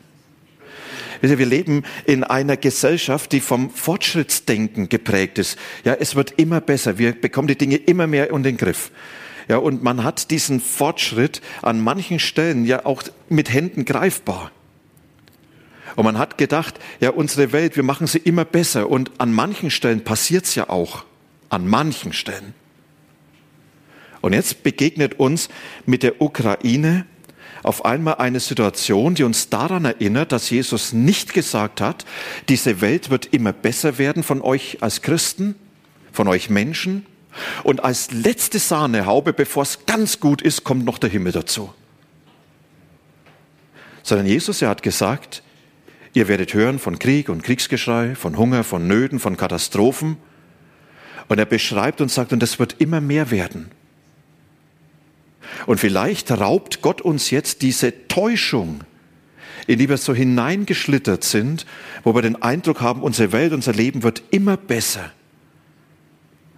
Wir 1.21 1.47
leben 1.47 1.85
in 2.07 2.25
einer 2.25 2.57
Gesellschaft, 2.57 3.33
die 3.33 3.41
vom 3.41 3.71
Fortschrittsdenken 3.71 4.89
geprägt 4.89 5.39
ist. 5.39 5.59
Ja, 5.85 5.95
es 5.95 6.15
wird 6.15 6.35
immer 6.39 6.61
besser. 6.61 6.97
Wir 6.97 7.13
bekommen 7.13 7.49
die 7.49 7.59
Dinge 7.59 7.77
immer 7.77 8.07
mehr 8.07 8.31
in 8.31 8.43
den 8.43 8.57
Griff. 8.57 8.91
Ja, 9.49 9.59
und 9.59 9.83
man 9.83 10.05
hat 10.05 10.31
diesen 10.31 10.61
Fortschritt 10.61 11.43
an 11.61 11.81
manchen 11.81 12.21
Stellen 12.21 12.65
ja 12.65 12.87
auch 12.87 13.03
mit 13.29 13.53
Händen 13.53 13.85
greifbar. 13.85 14.53
Und 15.97 16.05
man 16.05 16.19
hat 16.19 16.39
gedacht, 16.39 16.79
ja, 17.01 17.11
unsere 17.11 17.53
Welt, 17.53 17.77
wir 17.77 17.83
machen 17.83 18.07
sie 18.07 18.19
immer 18.19 18.45
besser. 18.45 18.89
Und 18.89 19.11
an 19.19 19.33
manchen 19.33 19.71
Stellen 19.71 20.05
passiert 20.05 20.45
es 20.45 20.55
ja 20.55 20.69
auch. 20.69 21.05
An 21.49 21.67
manchen 21.67 22.13
Stellen. 22.13 22.55
Und 24.21 24.33
jetzt 24.33 24.63
begegnet 24.63 25.19
uns 25.19 25.49
mit 25.87 26.03
der 26.03 26.21
Ukraine 26.21 27.07
auf 27.63 27.85
einmal 27.85 28.17
eine 28.17 28.41
Situation, 28.41 29.15
die 29.15 29.25
uns 29.25 29.49
daran 29.49 29.85
erinnert, 29.85 30.33
dass 30.33 30.51
Jesus 30.51 30.93
nicht 30.93 31.35
gesagt 31.35 31.81
hat, 31.81 32.05
diese 32.49 32.81
Welt 32.81 33.11
wird 33.11 33.27
immer 33.27 33.53
besser 33.53 33.99
werden 33.99 34.23
von 34.23 34.43
euch 34.43 34.79
als 34.81 35.03
Christen, 35.03 35.55
von 36.13 36.29
euch 36.29 36.51
Menschen. 36.51 37.07
Und 37.63 37.85
als 37.85 38.11
letzte 38.13 38.59
Sahnehaube, 38.59 39.33
bevor 39.33 39.63
es 39.63 39.87
ganz 39.87 40.21
gut 40.21 40.43
ist, 40.43 40.65
kommt 40.65 40.85
noch 40.85 40.99
der 40.99 41.11
Himmel 41.11 41.33
dazu. 41.33 41.73
Sondern 44.03 44.27
Jesus, 44.27 44.63
er 44.63 44.71
hat 44.71 44.83
gesagt, 44.83 45.43
ihr 46.19 46.27
werdet 46.27 46.53
hören 46.53 46.81
von 46.81 46.99
Krieg 46.99 47.29
und 47.29 47.45
Kriegsgeschrei, 47.45 48.17
von 48.17 48.37
Hunger, 48.37 48.65
von 48.65 48.89
Nöten, 48.89 49.21
von 49.21 49.37
Katastrophen. 49.37 50.17
Und 51.29 51.39
er 51.39 51.47
beschreibt 51.47 52.01
und 52.01 52.11
sagt, 52.11 52.33
und 52.33 52.43
das 52.43 52.59
wird 52.59 52.77
immer 52.81 53.01
mehr 53.01 53.31
werden. 53.31 53.71
Und 55.67 55.79
vielleicht 55.79 56.31
raubt 56.33 56.83
Gott 56.83 57.01
uns 57.01 57.31
jetzt 57.31 57.63
diese 57.63 58.09
Täuschung, 58.09 58.81
in 59.69 59.79
die 59.79 59.89
wir 59.89 59.97
so 59.97 60.13
hineingeschlittert 60.13 61.23
sind, 61.23 61.67
wo 62.03 62.15
wir 62.15 62.23
den 62.23 62.43
Eindruck 62.43 62.81
haben, 62.81 63.03
unsere 63.03 63.31
Welt, 63.33 63.53
unser 63.53 63.73
Leben 63.73 64.03
wird 64.03 64.23
immer 64.31 64.57
besser. 64.57 65.13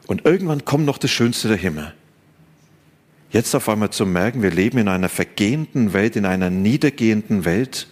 Und 0.06 0.24
irgendwann 0.24 0.64
kommt 0.64 0.86
noch 0.86 0.98
das 0.98 1.10
Schönste 1.10 1.48
der 1.48 1.56
Himmel. 1.58 1.92
Jetzt 3.30 3.54
auf 3.54 3.68
einmal 3.68 3.90
zu 3.90 4.06
merken, 4.06 4.42
wir 4.42 4.50
leben 4.50 4.78
in 4.78 4.88
einer 4.88 5.08
vergehenden 5.08 5.92
Welt, 5.92 6.16
in 6.16 6.24
einer 6.24 6.48
niedergehenden 6.48 7.44
Welt, 7.44 7.88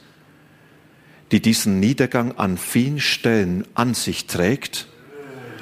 die 1.32 1.40
diesen 1.40 1.80
Niedergang 1.80 2.32
an 2.38 2.56
vielen 2.56 3.00
Stellen 3.00 3.66
an 3.74 3.94
sich 3.94 4.26
trägt 4.26 4.88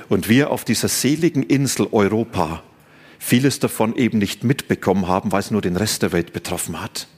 und 0.08 0.28
wir 0.28 0.50
auf 0.50 0.64
dieser 0.64 0.88
seligen 0.88 1.42
Insel 1.42 1.88
Europa 1.90 2.62
vieles 3.18 3.58
davon 3.58 3.96
eben 3.96 4.18
nicht 4.18 4.44
mitbekommen 4.44 5.08
haben, 5.08 5.32
weil 5.32 5.40
es 5.40 5.50
nur 5.50 5.62
den 5.62 5.76
Rest 5.76 6.02
der 6.02 6.12
Welt 6.12 6.32
betroffen 6.32 6.80
hat. 6.80 7.08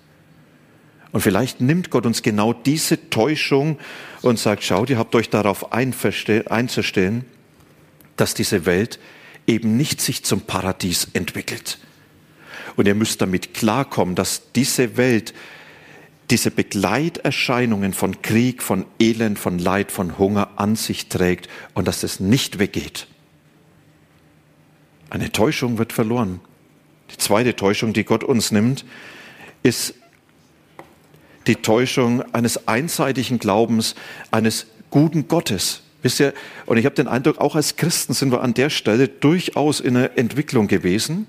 Und 1.12 1.20
vielleicht 1.20 1.60
nimmt 1.60 1.90
Gott 1.90 2.06
uns 2.06 2.22
genau 2.22 2.52
diese 2.52 3.10
Täuschung 3.10 3.78
und 4.22 4.38
sagt, 4.38 4.62
schaut, 4.62 4.90
ihr 4.90 4.98
habt 4.98 5.14
euch 5.14 5.30
darauf 5.30 5.72
einzustellen, 5.72 7.24
dass 8.16 8.34
diese 8.34 8.66
Welt 8.66 8.98
eben 9.46 9.76
nicht 9.76 10.00
sich 10.00 10.24
zum 10.24 10.42
Paradies 10.42 11.08
entwickelt. 11.14 11.78
Und 12.76 12.86
ihr 12.86 12.94
müsst 12.94 13.20
damit 13.22 13.54
klarkommen, 13.54 14.14
dass 14.14 14.52
diese 14.52 14.96
Welt 14.96 15.34
diese 16.30 16.50
Begleiterscheinungen 16.50 17.94
von 17.94 18.20
Krieg, 18.20 18.62
von 18.62 18.84
Elend, 19.00 19.38
von 19.38 19.58
Leid, 19.58 19.90
von 19.90 20.18
Hunger 20.18 20.50
an 20.56 20.76
sich 20.76 21.08
trägt 21.08 21.48
und 21.74 21.88
dass 21.88 22.02
es 22.02 22.20
nicht 22.20 22.58
weggeht. 22.58 23.06
Eine 25.10 25.32
Täuschung 25.32 25.78
wird 25.78 25.92
verloren. 25.92 26.40
Die 27.10 27.16
zweite 27.16 27.56
Täuschung, 27.56 27.94
die 27.94 28.04
Gott 28.04 28.22
uns 28.22 28.52
nimmt, 28.52 28.84
ist 29.62 29.94
die 31.46 31.56
Täuschung 31.56 32.22
eines 32.34 32.68
einseitigen 32.68 33.38
Glaubens, 33.38 33.94
eines 34.30 34.66
guten 34.90 35.28
Gottes. 35.28 35.82
Wisst 36.02 36.20
ihr, 36.20 36.34
und 36.66 36.76
ich 36.76 36.84
habe 36.84 36.94
den 36.94 37.08
Eindruck, 37.08 37.38
auch 37.38 37.56
als 37.56 37.76
Christen 37.76 38.12
sind 38.12 38.30
wir 38.30 38.42
an 38.42 38.52
der 38.54 38.68
Stelle 38.68 39.08
durchaus 39.08 39.80
in 39.80 39.96
einer 39.96 40.16
Entwicklung 40.18 40.68
gewesen, 40.68 41.26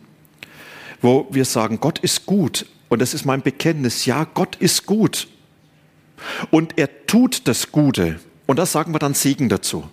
wo 1.01 1.27
wir 1.32 1.46
sagen, 1.46 1.79
Gott 1.79 2.00
ist 2.00 2.25
gut. 2.25 2.65
Und 2.89 3.01
das 3.01 3.13
ist 3.13 3.25
mein 3.25 3.41
Bekenntnis. 3.41 4.05
Ja, 4.05 4.25
Gott 4.25 4.55
ist 4.58 4.86
gut. 4.86 5.27
Und 6.51 6.77
er 6.77 7.05
tut 7.05 7.48
das 7.48 7.72
Gute. 7.72 8.19
Und 8.46 8.60
das 8.60 8.72
sagen 8.72 8.93
wir 8.93 9.00
dann 9.00 9.13
Segen 9.13 9.48
dazu. 9.48 9.89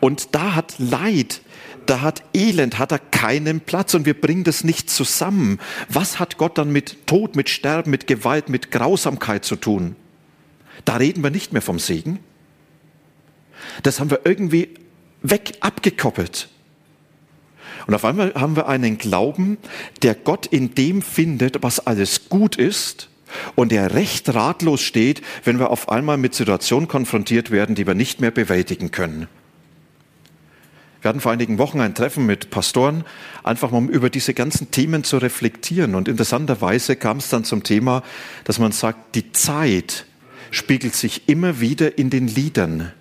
Und 0.00 0.34
da 0.34 0.54
hat 0.54 0.78
Leid 0.78 1.42
da 1.90 2.02
hat 2.02 2.22
Elend, 2.34 2.78
hat 2.78 2.92
er 2.92 3.00
keinen 3.00 3.60
Platz 3.60 3.94
und 3.94 4.06
wir 4.06 4.14
bringen 4.18 4.44
das 4.44 4.62
nicht 4.62 4.88
zusammen. 4.88 5.58
Was 5.88 6.20
hat 6.20 6.36
Gott 6.36 6.56
dann 6.56 6.70
mit 6.70 7.04
Tod, 7.08 7.34
mit 7.34 7.48
Sterben, 7.48 7.90
mit 7.90 8.06
Gewalt, 8.06 8.48
mit 8.48 8.70
Grausamkeit 8.70 9.44
zu 9.44 9.56
tun? 9.56 9.96
Da 10.84 10.96
reden 10.96 11.24
wir 11.24 11.30
nicht 11.30 11.52
mehr 11.52 11.62
vom 11.62 11.80
Segen. 11.80 12.20
Das 13.82 13.98
haben 13.98 14.10
wir 14.10 14.20
irgendwie 14.24 14.74
weg 15.22 15.54
abgekoppelt. 15.58 16.48
Und 17.86 17.94
auf 17.94 18.04
einmal 18.04 18.34
haben 18.34 18.56
wir 18.56 18.68
einen 18.68 18.98
Glauben, 18.98 19.58
der 20.02 20.14
Gott 20.14 20.46
in 20.46 20.74
dem 20.74 21.02
findet, 21.02 21.62
was 21.62 21.86
alles 21.86 22.28
gut 22.28 22.56
ist 22.56 23.08
und 23.54 23.72
der 23.72 23.94
recht 23.94 24.32
ratlos 24.34 24.82
steht, 24.82 25.22
wenn 25.44 25.58
wir 25.58 25.70
auf 25.70 25.88
einmal 25.88 26.16
mit 26.16 26.34
Situationen 26.34 26.88
konfrontiert 26.88 27.50
werden, 27.50 27.74
die 27.74 27.86
wir 27.86 27.94
nicht 27.94 28.20
mehr 28.20 28.30
bewältigen 28.30 28.90
können. 28.90 29.28
Wir 31.02 31.08
hatten 31.08 31.20
vor 31.20 31.32
einigen 31.32 31.56
Wochen 31.58 31.80
ein 31.80 31.94
Treffen 31.94 32.26
mit 32.26 32.50
Pastoren, 32.50 33.04
einfach 33.42 33.70
mal 33.70 33.78
um 33.78 33.88
über 33.88 34.10
diese 34.10 34.34
ganzen 34.34 34.70
Themen 34.70 35.02
zu 35.02 35.16
reflektieren. 35.16 35.94
Und 35.94 36.08
interessanterweise 36.08 36.94
kam 36.94 37.18
es 37.18 37.30
dann 37.30 37.44
zum 37.44 37.62
Thema, 37.62 38.02
dass 38.44 38.58
man 38.58 38.72
sagt, 38.72 39.14
die 39.14 39.32
Zeit 39.32 40.04
spiegelt 40.50 40.94
sich 40.94 41.28
immer 41.28 41.60
wieder 41.60 41.96
in 41.96 42.10
den 42.10 42.26
Liedern. 42.26 42.92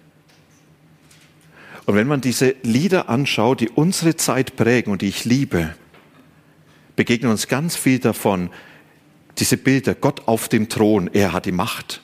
Und 1.90 1.96
wenn 1.96 2.06
man 2.06 2.22
diese 2.22 2.56
Lieder 2.62 3.10
anschaut, 3.10 3.62
die 3.62 3.70
unsere 3.70 4.16
Zeit 4.16 4.56
prägen 4.56 4.92
und 4.92 5.02
die 5.02 5.08
ich 5.08 5.26
liebe, 5.26 5.74
begegnen 6.96 7.32
uns 7.32 7.48
ganz 7.48 7.76
viel 7.76 7.98
davon, 7.98 8.52
diese 9.40 9.58
Bilder, 9.58 9.96
Gott 9.96 10.28
auf 10.28 10.50
dem 10.50 10.70
Thron, 10.70 11.10
er 11.12 11.34
hat 11.34 11.48
die 11.48 11.52
Macht. 11.52 12.04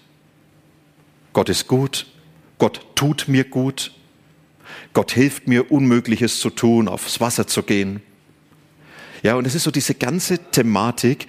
Gott 1.33 1.49
ist 1.49 1.67
gut, 1.67 2.07
Gott 2.57 2.95
tut 2.95 3.27
mir 3.27 3.43
gut, 3.43 3.91
Gott 4.93 5.11
hilft 5.11 5.47
mir, 5.47 5.71
Unmögliches 5.71 6.39
zu 6.39 6.49
tun, 6.49 6.87
aufs 6.87 7.21
Wasser 7.21 7.45
zu 7.45 7.61
gehen. 7.61 8.01
Ja, 9.21 9.35
und 9.35 9.45
es 9.45 9.53
ist 9.53 9.65
so 9.65 9.71
diese 9.71 9.93
ganze 9.93 10.39
Thematik, 10.49 11.27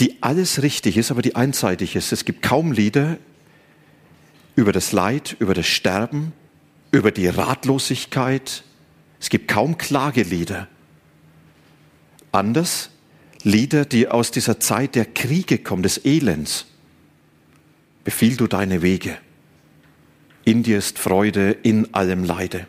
die 0.00 0.20
alles 0.24 0.62
richtig 0.62 0.96
ist, 0.96 1.12
aber 1.12 1.22
die 1.22 1.36
einseitig 1.36 1.94
ist. 1.94 2.10
Es 2.10 2.24
gibt 2.24 2.42
kaum 2.42 2.72
Lieder 2.72 3.16
über 4.56 4.72
das 4.72 4.90
Leid, 4.90 5.36
über 5.38 5.54
das 5.54 5.68
Sterben, 5.68 6.32
über 6.90 7.10
die 7.10 7.28
Ratlosigkeit. 7.28 8.64
Es 9.20 9.28
gibt 9.28 9.48
kaum 9.48 9.78
Klagelieder. 9.78 10.68
Anders 12.32 12.90
Lieder, 13.42 13.86
die 13.86 14.06
aus 14.08 14.30
dieser 14.30 14.60
Zeit 14.60 14.94
der 14.94 15.06
Kriege 15.06 15.58
kommen, 15.58 15.82
des 15.82 16.04
Elends. 16.04 16.66
Befiehl 18.04 18.36
du 18.36 18.46
deine 18.46 18.82
Wege. 18.82 19.16
In 20.44 20.62
dir 20.62 20.78
ist 20.78 20.98
Freude 20.98 21.52
in 21.62 21.94
allem 21.94 22.24
Leide. 22.24 22.66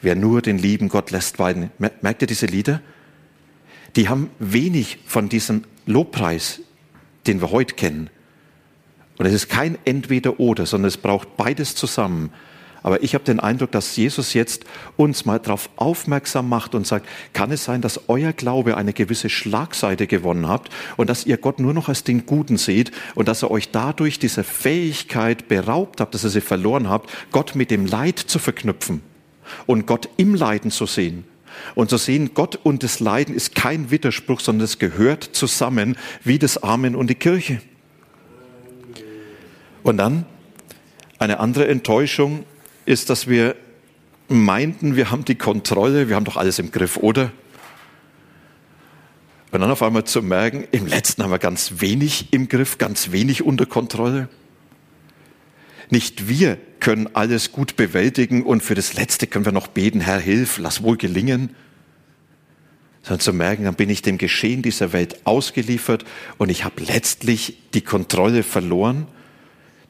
Wer 0.00 0.16
nur 0.16 0.42
den 0.42 0.58
lieben 0.58 0.88
Gott 0.88 1.12
lässt 1.12 1.38
weiden. 1.38 1.70
Merkt 1.78 2.22
ihr 2.22 2.26
diese 2.26 2.46
Lieder? 2.46 2.80
Die 3.94 4.08
haben 4.08 4.30
wenig 4.38 4.98
von 5.06 5.28
diesem 5.28 5.64
Lobpreis, 5.86 6.60
den 7.26 7.40
wir 7.40 7.52
heute 7.52 7.74
kennen. 7.74 8.10
Und 9.18 9.26
es 9.26 9.32
ist 9.32 9.48
kein 9.48 9.78
Entweder-Oder, 9.84 10.66
sondern 10.66 10.88
es 10.88 10.96
braucht 10.96 11.36
beides 11.36 11.76
zusammen. 11.76 12.30
Aber 12.82 13.02
ich 13.02 13.14
habe 13.14 13.24
den 13.24 13.38
Eindruck, 13.40 13.70
dass 13.70 13.96
Jesus 13.96 14.34
jetzt 14.34 14.64
uns 14.96 15.24
mal 15.24 15.38
darauf 15.38 15.70
aufmerksam 15.76 16.48
macht 16.48 16.74
und 16.74 16.86
sagt, 16.86 17.08
kann 17.32 17.52
es 17.52 17.64
sein, 17.64 17.80
dass 17.80 18.08
euer 18.08 18.32
Glaube 18.32 18.76
eine 18.76 18.92
gewisse 18.92 19.28
Schlagseite 19.28 20.06
gewonnen 20.06 20.48
habt 20.48 20.72
und 20.96 21.08
dass 21.08 21.24
ihr 21.24 21.36
Gott 21.36 21.60
nur 21.60 21.74
noch 21.74 21.88
als 21.88 22.02
den 22.02 22.26
Guten 22.26 22.56
seht 22.56 22.90
und 23.14 23.28
dass 23.28 23.42
er 23.42 23.50
euch 23.50 23.70
dadurch 23.70 24.18
diese 24.18 24.42
Fähigkeit 24.42 25.48
beraubt 25.48 26.00
habt, 26.00 26.14
dass 26.14 26.24
ihr 26.24 26.30
sie 26.30 26.40
verloren 26.40 26.88
habt, 26.88 27.10
Gott 27.30 27.54
mit 27.54 27.70
dem 27.70 27.86
Leid 27.86 28.18
zu 28.18 28.38
verknüpfen 28.38 29.02
und 29.66 29.86
Gott 29.86 30.08
im 30.16 30.34
Leiden 30.34 30.70
zu 30.70 30.86
sehen. 30.86 31.24
Und 31.74 31.90
zu 31.90 31.98
sehen, 31.98 32.30
Gott 32.32 32.58
und 32.62 32.82
das 32.82 32.98
Leiden 32.98 33.34
ist 33.34 33.54
kein 33.54 33.90
Widerspruch, 33.90 34.40
sondern 34.40 34.64
es 34.64 34.78
gehört 34.78 35.22
zusammen 35.22 35.96
wie 36.24 36.38
das 36.38 36.62
Amen 36.62 36.96
und 36.96 37.08
die 37.08 37.14
Kirche. 37.14 37.60
Und 39.82 39.98
dann 39.98 40.24
eine 41.18 41.40
andere 41.40 41.68
Enttäuschung 41.68 42.44
ist, 42.84 43.10
dass 43.10 43.28
wir 43.28 43.56
meinten, 44.28 44.96
wir 44.96 45.10
haben 45.10 45.24
die 45.24 45.34
Kontrolle, 45.34 46.08
wir 46.08 46.16
haben 46.16 46.24
doch 46.24 46.36
alles 46.36 46.58
im 46.58 46.70
Griff, 46.70 46.96
oder? 46.96 47.32
Und 49.52 49.60
dann 49.60 49.70
auf 49.70 49.82
einmal 49.82 50.04
zu 50.04 50.22
merken, 50.22 50.64
im 50.72 50.86
letzten 50.86 51.22
haben 51.22 51.30
wir 51.30 51.38
ganz 51.38 51.74
wenig 51.80 52.32
im 52.32 52.48
Griff, 52.48 52.78
ganz 52.78 53.12
wenig 53.12 53.42
unter 53.42 53.66
Kontrolle. 53.66 54.28
Nicht 55.90 56.26
wir 56.26 56.56
können 56.80 57.14
alles 57.14 57.52
gut 57.52 57.76
bewältigen 57.76 58.44
und 58.44 58.62
für 58.62 58.74
das 58.74 58.94
Letzte 58.94 59.26
können 59.26 59.44
wir 59.44 59.52
noch 59.52 59.66
beten, 59.66 60.00
Herr, 60.00 60.18
hilf, 60.18 60.56
lass 60.56 60.82
wohl 60.82 60.96
gelingen. 60.96 61.54
Sondern 63.02 63.20
zu 63.20 63.32
merken, 63.34 63.64
dann 63.64 63.74
bin 63.74 63.90
ich 63.90 64.00
dem 64.00 64.16
Geschehen 64.16 64.62
dieser 64.62 64.94
Welt 64.94 65.26
ausgeliefert 65.26 66.06
und 66.38 66.48
ich 66.48 66.64
habe 66.64 66.82
letztlich 66.82 67.58
die 67.74 67.82
Kontrolle 67.82 68.42
verloren. 68.44 69.06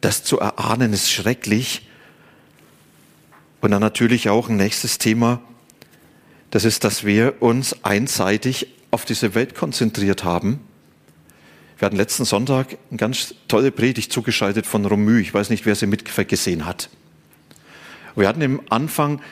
Das 0.00 0.24
zu 0.24 0.40
erahnen 0.40 0.92
ist 0.92 1.10
schrecklich. 1.10 1.86
Und 3.62 3.70
dann 3.70 3.80
natürlich 3.80 4.28
auch 4.28 4.48
ein 4.48 4.56
nächstes 4.56 4.98
Thema, 4.98 5.40
das 6.50 6.64
ist, 6.66 6.84
dass 6.84 7.04
wir 7.04 7.40
uns 7.40 7.84
einseitig 7.84 8.66
auf 8.90 9.06
diese 9.06 9.34
Welt 9.34 9.54
konzentriert 9.54 10.24
haben. 10.24 10.60
Wir 11.78 11.86
hatten 11.86 11.96
letzten 11.96 12.24
Sonntag 12.24 12.76
eine 12.90 12.98
ganz 12.98 13.34
tolle 13.48 13.70
Predigt 13.70 14.12
zugeschaltet 14.12 14.66
von 14.66 14.84
Romü. 14.84 15.20
Ich 15.20 15.32
weiß 15.32 15.48
nicht, 15.48 15.64
wer 15.64 15.76
sie 15.76 15.86
mitgesehen 15.86 16.66
hat. 16.66 16.90
Wir 18.16 18.28
hatten 18.28 18.42
im 18.42 18.60
Anfang 18.68 19.22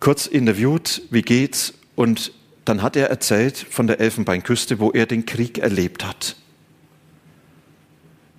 kurz 0.00 0.26
interviewt, 0.26 1.02
wie 1.10 1.22
geht's? 1.22 1.74
Und 1.94 2.32
dann 2.64 2.82
hat 2.82 2.96
er 2.96 3.10
erzählt 3.10 3.56
von 3.58 3.86
der 3.86 4.00
Elfenbeinküste, 4.00 4.78
wo 4.80 4.90
er 4.92 5.04
den 5.04 5.26
Krieg 5.26 5.58
erlebt 5.58 6.04
hat. 6.04 6.36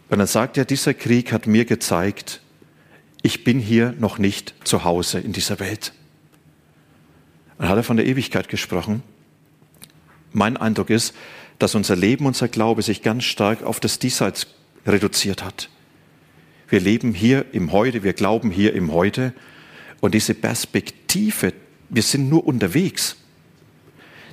Und 0.10 0.18
dann 0.18 0.28
sagt 0.28 0.58
er, 0.58 0.66
dieser 0.66 0.96
Krieg 0.96 1.32
hat 1.32 1.46
mir 1.46 1.66
gezeigt, 1.66 2.42
ich 3.26 3.44
bin 3.44 3.60
hier 3.60 3.96
noch 3.98 4.20
nicht 4.20 4.54
zu 4.66 4.84
Hause 4.84 5.20
in 5.20 5.34
dieser 5.34 5.60
Welt. 5.60 5.94
Dann 7.58 7.70
hat 7.70 7.78
er 7.78 7.82
von 7.82 7.98
der 7.98 8.06
Ewigkeit 8.06 8.50
gesprochen. 8.50 9.02
Mein 10.32 10.58
Eindruck 10.58 10.92
ist, 10.92 11.16
dass 11.58 11.74
unser 11.74 11.96
Leben, 11.96 12.28
unser 12.28 12.50
Glaube 12.50 12.84
sich 12.84 13.02
ganz 13.02 13.24
stark 13.24 13.64
auf 13.64 13.80
das 13.80 13.98
Diesseits 13.98 14.46
reduziert 14.86 15.44
hat. 15.44 15.70
Wir 16.70 16.80
leben 16.80 17.16
hier 17.16 17.48
im 17.52 17.72
Heute, 17.72 18.04
wir 18.04 18.14
glauben 18.14 18.52
hier 18.52 18.76
im 18.76 18.94
Heute 18.94 19.34
und 20.02 20.14
diese 20.14 20.36
Perspektive, 20.36 21.54
wir 21.90 22.04
sind 22.04 22.30
nur 22.30 22.46
unterwegs. 22.46 23.16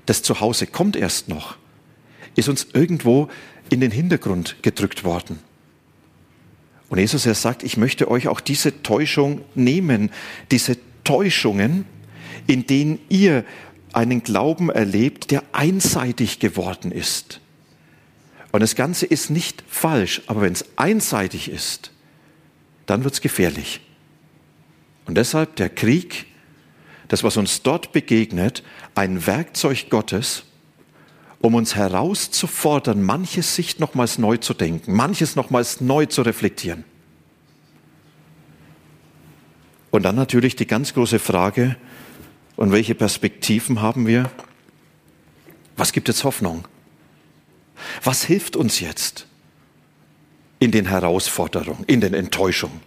Das 0.04 0.22
Zuhause 0.22 0.66
kommt 0.66 0.96
erst 0.96 1.30
noch, 1.30 1.56
ist 2.36 2.50
uns 2.50 2.66
irgendwo 2.74 3.30
in 3.70 3.80
den 3.80 3.90
Hintergrund 3.90 4.56
gedrückt 4.60 5.02
worden. 5.02 5.38
Und 6.92 6.98
Jesus, 6.98 7.24
er 7.24 7.34
sagt, 7.34 7.62
ich 7.62 7.78
möchte 7.78 8.10
euch 8.10 8.28
auch 8.28 8.40
diese 8.40 8.82
Täuschung 8.82 9.40
nehmen, 9.54 10.10
diese 10.50 10.76
Täuschungen, 11.04 11.86
in 12.46 12.66
denen 12.66 12.98
ihr 13.08 13.46
einen 13.94 14.22
Glauben 14.22 14.68
erlebt, 14.68 15.30
der 15.30 15.42
einseitig 15.52 16.38
geworden 16.38 16.92
ist. 16.92 17.40
Und 18.50 18.60
das 18.60 18.74
Ganze 18.74 19.06
ist 19.06 19.30
nicht 19.30 19.64
falsch, 19.66 20.20
aber 20.26 20.42
wenn 20.42 20.52
es 20.52 20.66
einseitig 20.76 21.48
ist, 21.48 21.92
dann 22.84 23.04
wird 23.04 23.14
es 23.14 23.22
gefährlich. 23.22 23.80
Und 25.06 25.14
deshalb 25.14 25.56
der 25.56 25.70
Krieg, 25.70 26.26
das, 27.08 27.24
was 27.24 27.38
uns 27.38 27.62
dort 27.62 27.92
begegnet, 27.92 28.62
ein 28.94 29.26
Werkzeug 29.26 29.86
Gottes, 29.88 30.44
um 31.42 31.56
uns 31.56 31.74
herauszufordern, 31.74 33.02
manches 33.02 33.54
Sicht 33.54 33.80
nochmals 33.80 34.16
neu 34.16 34.38
zu 34.38 34.54
denken, 34.54 34.94
manches 34.94 35.36
nochmals 35.36 35.80
neu 35.80 36.06
zu 36.06 36.22
reflektieren. 36.22 36.84
Und 39.90 40.04
dann 40.04 40.16
natürlich 40.16 40.56
die 40.56 40.66
ganz 40.66 40.94
große 40.94 41.18
Frage, 41.18 41.76
und 42.56 42.70
welche 42.70 42.94
Perspektiven 42.94 43.82
haben 43.82 44.06
wir? 44.06 44.30
Was 45.76 45.92
gibt 45.92 46.08
jetzt 46.08 46.22
Hoffnung? 46.22 46.68
Was 48.04 48.22
hilft 48.24 48.56
uns 48.56 48.78
jetzt 48.78 49.26
in 50.60 50.70
den 50.70 50.86
Herausforderungen, 50.86 51.84
in 51.86 52.00
den 52.00 52.14
Enttäuschungen? 52.14 52.80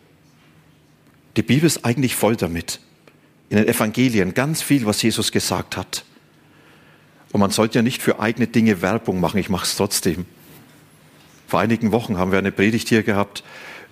Die 1.35 1.41
Bibel 1.41 1.65
ist 1.65 1.83
eigentlich 1.83 2.15
voll 2.15 2.37
damit. 2.37 2.79
In 3.49 3.57
den 3.57 3.67
Evangelien 3.67 4.33
ganz 4.33 4.61
viel, 4.61 4.85
was 4.85 5.01
Jesus 5.01 5.31
gesagt 5.31 5.75
hat. 5.75 6.05
Und 7.31 7.39
man 7.41 7.51
sollte 7.51 7.79
ja 7.79 7.81
nicht 7.81 8.01
für 8.01 8.19
eigene 8.19 8.47
Dinge 8.47 8.81
Werbung 8.81 9.19
machen, 9.19 9.39
ich 9.39 9.49
mache 9.49 9.65
es 9.65 9.75
trotzdem. 9.75 10.25
Vor 11.47 11.59
einigen 11.59 11.91
Wochen 11.91 12.17
haben 12.17 12.31
wir 12.31 12.39
eine 12.39 12.51
Predigt 12.51 12.89
hier 12.89 13.03
gehabt 13.03 13.43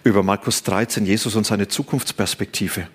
über 0.04 0.24
Markus 0.24 0.64
13, 0.64 1.06
Jesus 1.06 1.36
und 1.36 1.46
seine 1.46 1.68
Zukunftsperspektive 1.68 2.88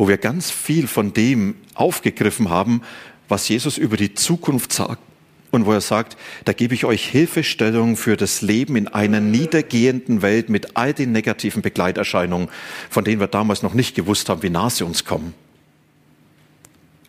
wo 0.00 0.08
wir 0.08 0.16
ganz 0.16 0.50
viel 0.50 0.86
von 0.86 1.12
dem 1.12 1.56
aufgegriffen 1.74 2.48
haben, 2.48 2.80
was 3.28 3.46
Jesus 3.46 3.76
über 3.76 3.98
die 3.98 4.14
Zukunft 4.14 4.72
sagt. 4.72 5.02
Und 5.50 5.66
wo 5.66 5.72
er 5.72 5.82
sagt, 5.82 6.16
da 6.46 6.54
gebe 6.54 6.72
ich 6.72 6.86
euch 6.86 7.06
Hilfestellung 7.06 7.98
für 7.98 8.16
das 8.16 8.40
Leben 8.40 8.76
in 8.76 8.88
einer 8.88 9.20
niedergehenden 9.20 10.22
Welt 10.22 10.48
mit 10.48 10.74
all 10.78 10.94
den 10.94 11.12
negativen 11.12 11.60
Begleiterscheinungen, 11.60 12.48
von 12.88 13.04
denen 13.04 13.20
wir 13.20 13.26
damals 13.26 13.62
noch 13.62 13.74
nicht 13.74 13.94
gewusst 13.94 14.30
haben, 14.30 14.42
wie 14.42 14.48
nah 14.48 14.70
sie 14.70 14.84
uns 14.84 15.04
kommen. 15.04 15.34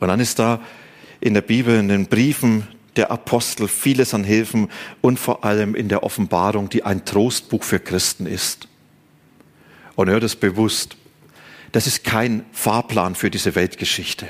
Und 0.01 0.09
dann 0.09 0.19
ist 0.19 0.37
da 0.37 0.59
in 1.21 1.33
der 1.33 1.41
Bibel, 1.41 1.79
in 1.79 1.87
den 1.87 2.07
Briefen 2.07 2.67
der 2.95 3.11
Apostel 3.11 3.67
vieles 3.67 4.13
an 4.13 4.23
Hilfen 4.23 4.69
und 4.99 5.17
vor 5.17 5.45
allem 5.45 5.75
in 5.75 5.87
der 5.87 6.03
Offenbarung, 6.03 6.69
die 6.69 6.83
ein 6.83 7.05
Trostbuch 7.05 7.63
für 7.63 7.79
Christen 7.79 8.25
ist. 8.25 8.67
Und 9.95 10.09
hört 10.09 10.23
es 10.23 10.35
bewusst. 10.35 10.97
Das 11.71 11.87
ist 11.87 12.03
kein 12.03 12.45
Fahrplan 12.51 13.15
für 13.15 13.31
diese 13.31 13.55
Weltgeschichte, 13.55 14.27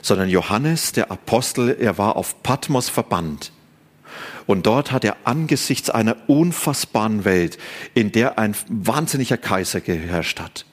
sondern 0.00 0.30
Johannes, 0.30 0.92
der 0.92 1.10
Apostel, 1.10 1.76
er 1.78 1.98
war 1.98 2.16
auf 2.16 2.42
Patmos 2.42 2.88
verbannt. 2.88 3.52
Und 4.46 4.66
dort 4.66 4.92
hat 4.92 5.04
er 5.04 5.16
angesichts 5.24 5.90
einer 5.90 6.16
unfassbaren 6.28 7.24
Welt, 7.24 7.58
in 7.94 8.12
der 8.12 8.38
ein 8.38 8.56
wahnsinniger 8.68 9.36
Kaiser 9.36 9.80
geherrscht 9.80 10.40
hat, 10.40 10.64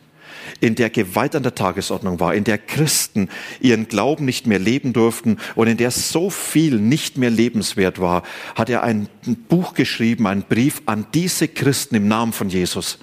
in 0.60 0.76
der 0.76 0.90
Gewalt 0.90 1.36
an 1.36 1.44
der 1.44 1.56
Tagesordnung 1.56 2.20
war, 2.20 2.34
in 2.36 2.44
der 2.44 2.58
Christen 2.58 3.30
ihren 3.60 3.88
Glauben 3.88 4.26
nicht 4.26 4.48
mehr 4.48 4.60
leben 4.60 4.94
durften 4.94 5.38
und 5.56 5.68
in 5.68 5.78
der 5.78 5.92
so 5.92 6.30
viel 6.30 6.80
nicht 6.80 7.18
mehr 7.18 7.30
lebenswert 7.30 8.00
war, 8.00 8.24
hat 8.56 8.70
er 8.70 8.84
ein 8.84 9.08
Buch 9.50 9.74
geschrieben, 9.74 10.28
einen 10.28 10.44
Brief 10.44 10.82
an 10.86 11.06
diese 11.14 11.48
Christen 11.48 11.96
im 11.96 12.08
Namen 12.08 12.34
von 12.34 12.50
Jesus. 12.50 13.00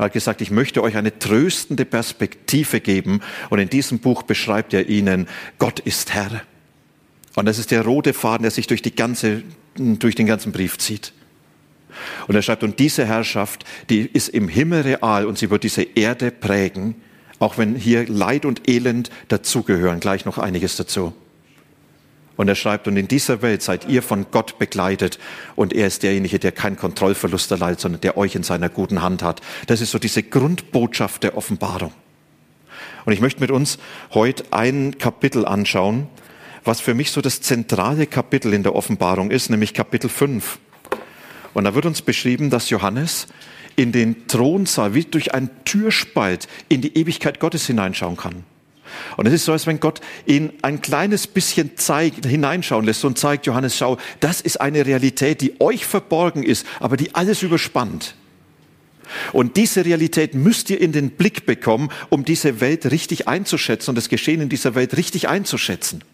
Er 0.00 0.04
hat 0.04 0.14
gesagt, 0.14 0.40
ich 0.40 0.50
möchte 0.50 0.82
euch 0.82 0.96
eine 0.96 1.18
tröstende 1.18 1.84
Perspektive 1.84 2.80
geben. 2.80 3.20
Und 3.50 3.58
in 3.58 3.68
diesem 3.68 3.98
Buch 3.98 4.22
beschreibt 4.22 4.72
er 4.72 4.88
ihnen, 4.88 5.28
Gott 5.58 5.78
ist 5.80 6.14
Herr. 6.14 6.40
Und 7.36 7.44
das 7.44 7.58
ist 7.58 7.70
der 7.70 7.84
rote 7.84 8.14
Faden, 8.14 8.42
der 8.42 8.50
sich 8.50 8.66
durch, 8.66 8.82
ganze, 8.96 9.42
durch 9.76 10.14
den 10.14 10.26
ganzen 10.26 10.52
Brief 10.52 10.78
zieht. 10.78 11.12
Und 12.28 12.34
er 12.34 12.42
schreibt, 12.42 12.62
und 12.62 12.78
diese 12.78 13.06
Herrschaft, 13.06 13.64
die 13.88 14.00
ist 14.00 14.28
im 14.28 14.48
Himmel 14.48 14.82
real 14.82 15.26
und 15.26 15.38
sie 15.38 15.50
wird 15.50 15.64
diese 15.64 15.82
Erde 15.82 16.30
prägen, 16.30 16.94
auch 17.38 17.58
wenn 17.58 17.74
hier 17.74 18.06
Leid 18.06 18.44
und 18.44 18.68
Elend 18.68 19.10
dazugehören, 19.28 20.00
gleich 20.00 20.24
noch 20.24 20.38
einiges 20.38 20.76
dazu. 20.76 21.14
Und 22.36 22.48
er 22.48 22.54
schreibt, 22.54 22.88
und 22.88 22.96
in 22.96 23.06
dieser 23.06 23.42
Welt 23.42 23.60
seid 23.60 23.86
ihr 23.86 24.02
von 24.02 24.26
Gott 24.30 24.58
begleitet 24.58 25.18
und 25.56 25.74
er 25.74 25.86
ist 25.86 26.02
derjenige, 26.02 26.38
der 26.38 26.52
keinen 26.52 26.76
Kontrollverlust 26.76 27.50
erleidet, 27.50 27.80
sondern 27.80 28.00
der 28.00 28.16
euch 28.16 28.34
in 28.34 28.44
seiner 28.44 28.70
guten 28.70 29.02
Hand 29.02 29.22
hat. 29.22 29.42
Das 29.66 29.82
ist 29.82 29.90
so 29.90 29.98
diese 29.98 30.22
Grundbotschaft 30.22 31.22
der 31.22 31.36
Offenbarung. 31.36 31.92
Und 33.04 33.12
ich 33.12 33.20
möchte 33.20 33.40
mit 33.40 33.50
uns 33.50 33.78
heute 34.14 34.44
ein 34.52 34.96
Kapitel 34.98 35.44
anschauen, 35.44 36.08
was 36.64 36.80
für 36.80 36.94
mich 36.94 37.10
so 37.10 37.20
das 37.20 37.40
zentrale 37.40 38.06
Kapitel 38.06 38.52
in 38.52 38.62
der 38.62 38.74
Offenbarung 38.74 39.30
ist, 39.30 39.50
nämlich 39.50 39.74
Kapitel 39.74 40.08
5. 40.08 40.58
Und 41.54 41.64
da 41.64 41.74
wird 41.74 41.86
uns 41.86 42.02
beschrieben, 42.02 42.50
dass 42.50 42.70
Johannes 42.70 43.26
in 43.76 43.92
den 43.92 44.26
Thronsaal 44.26 44.94
wie 44.94 45.04
durch 45.04 45.34
einen 45.34 45.50
Türspalt 45.64 46.48
in 46.68 46.80
die 46.80 46.96
Ewigkeit 46.96 47.40
Gottes 47.40 47.66
hineinschauen 47.66 48.16
kann. 48.16 48.44
Und 49.16 49.26
es 49.26 49.32
ist 49.32 49.44
so, 49.44 49.52
als 49.52 49.66
wenn 49.66 49.80
Gott 49.80 50.00
ihn 50.26 50.52
ein 50.62 50.82
kleines 50.82 51.26
bisschen 51.26 51.76
zeigt, 51.76 52.26
hineinschauen 52.26 52.84
lässt 52.84 53.04
und 53.04 53.18
zeigt, 53.18 53.46
Johannes, 53.46 53.76
schau, 53.76 53.98
das 54.18 54.40
ist 54.40 54.60
eine 54.60 54.84
Realität, 54.84 55.40
die 55.40 55.60
euch 55.60 55.86
verborgen 55.86 56.42
ist, 56.42 56.66
aber 56.80 56.96
die 56.96 57.14
alles 57.14 57.42
überspannt. 57.42 58.14
Und 59.32 59.56
diese 59.56 59.84
Realität 59.84 60.34
müsst 60.34 60.70
ihr 60.70 60.80
in 60.80 60.92
den 60.92 61.10
Blick 61.10 61.46
bekommen, 61.46 61.90
um 62.10 62.24
diese 62.24 62.60
Welt 62.60 62.90
richtig 62.90 63.26
einzuschätzen 63.28 63.90
und 63.90 63.96
das 63.96 64.08
Geschehen 64.08 64.40
in 64.40 64.48
dieser 64.48 64.74
Welt 64.74 64.96
richtig 64.96 65.28
einzuschätzen. 65.28 66.04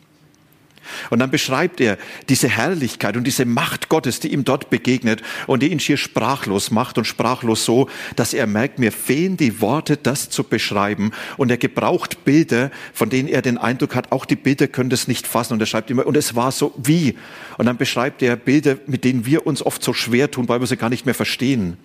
Und 1.11 1.19
dann 1.19 1.31
beschreibt 1.31 1.81
er 1.81 1.99
diese 2.29 2.49
Herrlichkeit 2.49 3.17
und 3.17 3.25
diese 3.25 3.45
Macht 3.45 3.89
Gottes, 3.89 4.21
die 4.21 4.33
ihm 4.33 4.45
dort 4.45 4.71
begegnet 4.71 5.23
und 5.47 5.63
die 5.63 5.71
ihn 5.71 5.81
schier 5.81 5.97
sprachlos 5.97 6.71
macht 6.71 6.99
und 6.99 7.05
sprachlos 7.05 7.65
so, 7.65 7.89
dass 8.17 8.35
er 8.35 8.47
merkt, 8.47 8.79
mir 8.79 8.93
fehlen 8.93 9.37
die 9.37 9.61
Worte, 9.61 9.97
das 9.97 10.31
zu 10.31 10.45
beschreiben. 10.45 11.13
Und 11.37 11.51
er 11.51 11.57
gebraucht 11.57 12.25
Bilder, 12.25 12.71
von 12.93 13.11
denen 13.11 13.29
er 13.29 13.43
den 13.43 13.59
Eindruck 13.59 13.95
hat, 13.95 14.13
auch 14.13 14.25
die 14.25 14.37
Bilder 14.37 14.69
können 14.69 14.91
das 14.91 15.09
nicht 15.09 15.27
fassen. 15.27 15.55
Und 15.55 15.61
er 15.61 15.67
schreibt 15.67 15.91
immer, 15.91 16.07
und 16.07 16.17
es 16.17 16.35
war 16.35 16.53
so 16.53 16.75
wie. 16.77 17.17
Und 17.59 17.67
dann 17.67 17.77
beschreibt 17.77 18.23
er 18.23 18.37
Bilder, 18.37 18.77
mit 18.87 19.05
denen 19.05 19.27
wir 19.27 19.47
uns 19.47 19.65
oft 19.65 19.83
so 19.83 19.93
schwer 19.93 20.31
tun, 20.31 20.49
weil 20.49 20.61
wir 20.61 20.67
sie 20.67 20.77
gar 20.77 20.91
nicht 20.91 21.07
mehr 21.07 21.15
verstehen. 21.15 21.77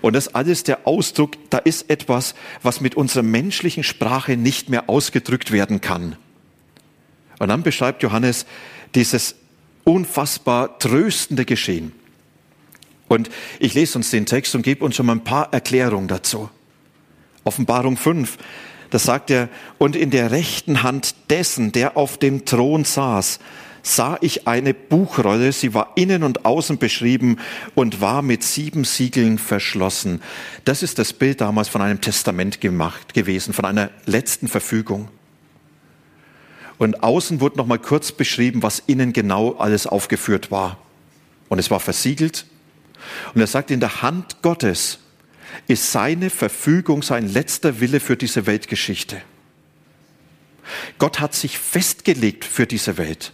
Und 0.00 0.14
das 0.14 0.34
alles 0.34 0.64
der 0.64 0.86
Ausdruck, 0.86 1.32
da 1.50 1.58
ist 1.58 1.90
etwas, 1.90 2.34
was 2.62 2.80
mit 2.80 2.96
unserer 2.96 3.22
menschlichen 3.22 3.84
Sprache 3.84 4.36
nicht 4.36 4.68
mehr 4.68 4.88
ausgedrückt 4.88 5.52
werden 5.52 5.80
kann. 5.80 6.16
Und 7.38 7.48
dann 7.48 7.62
beschreibt 7.62 8.02
Johannes 8.02 8.46
dieses 8.94 9.36
unfassbar 9.84 10.78
tröstende 10.78 11.44
Geschehen. 11.44 11.92
Und 13.08 13.30
ich 13.58 13.74
lese 13.74 13.98
uns 13.98 14.10
den 14.10 14.26
Text 14.26 14.54
und 14.54 14.62
gebe 14.62 14.84
uns 14.84 14.96
schon 14.96 15.06
mal 15.06 15.14
ein 15.14 15.24
paar 15.24 15.52
Erklärungen 15.52 16.08
dazu. 16.08 16.50
Offenbarung 17.44 17.96
5, 17.96 18.36
das 18.90 19.04
sagt 19.04 19.30
er, 19.30 19.48
und 19.78 19.96
in 19.96 20.10
der 20.10 20.30
rechten 20.30 20.82
Hand 20.82 21.14
dessen, 21.30 21.72
der 21.72 21.96
auf 21.96 22.18
dem 22.18 22.44
Thron 22.44 22.84
saß, 22.84 23.38
sah 23.82 24.18
ich 24.20 24.46
eine 24.46 24.74
Buchrolle, 24.74 25.52
sie 25.52 25.72
war 25.72 25.92
innen 25.94 26.22
und 26.22 26.44
außen 26.44 26.78
beschrieben 26.78 27.38
und 27.74 28.00
war 28.02 28.20
mit 28.20 28.42
sieben 28.42 28.84
Siegeln 28.84 29.38
verschlossen. 29.38 30.20
Das 30.64 30.82
ist 30.82 30.98
das 30.98 31.14
Bild 31.14 31.40
damals 31.40 31.68
von 31.68 31.80
einem 31.80 32.00
Testament 32.00 32.60
gemacht 32.60 33.14
gewesen, 33.14 33.54
von 33.54 33.64
einer 33.64 33.90
letzten 34.04 34.48
Verfügung. 34.48 35.08
Und 36.78 37.02
außen 37.02 37.40
wurde 37.40 37.58
noch 37.58 37.66
mal 37.66 37.78
kurz 37.78 38.12
beschrieben, 38.12 38.62
was 38.62 38.78
innen 38.86 39.12
genau 39.12 39.56
alles 39.56 39.86
aufgeführt 39.86 40.50
war. 40.50 40.78
Und 41.48 41.58
es 41.58 41.70
war 41.70 41.80
versiegelt. 41.80 42.46
Und 43.34 43.40
er 43.40 43.46
sagt, 43.46 43.70
in 43.70 43.80
der 43.80 44.02
Hand 44.02 44.42
Gottes 44.42 44.98
ist 45.66 45.92
seine 45.92 46.30
Verfügung, 46.30 47.02
sein 47.02 47.28
letzter 47.28 47.80
Wille 47.80 48.00
für 48.00 48.16
diese 48.16 48.46
Weltgeschichte. 48.46 49.20
Gott 50.98 51.20
hat 51.20 51.34
sich 51.34 51.58
festgelegt 51.58 52.44
für 52.44 52.66
diese 52.66 52.98
Welt. 52.98 53.32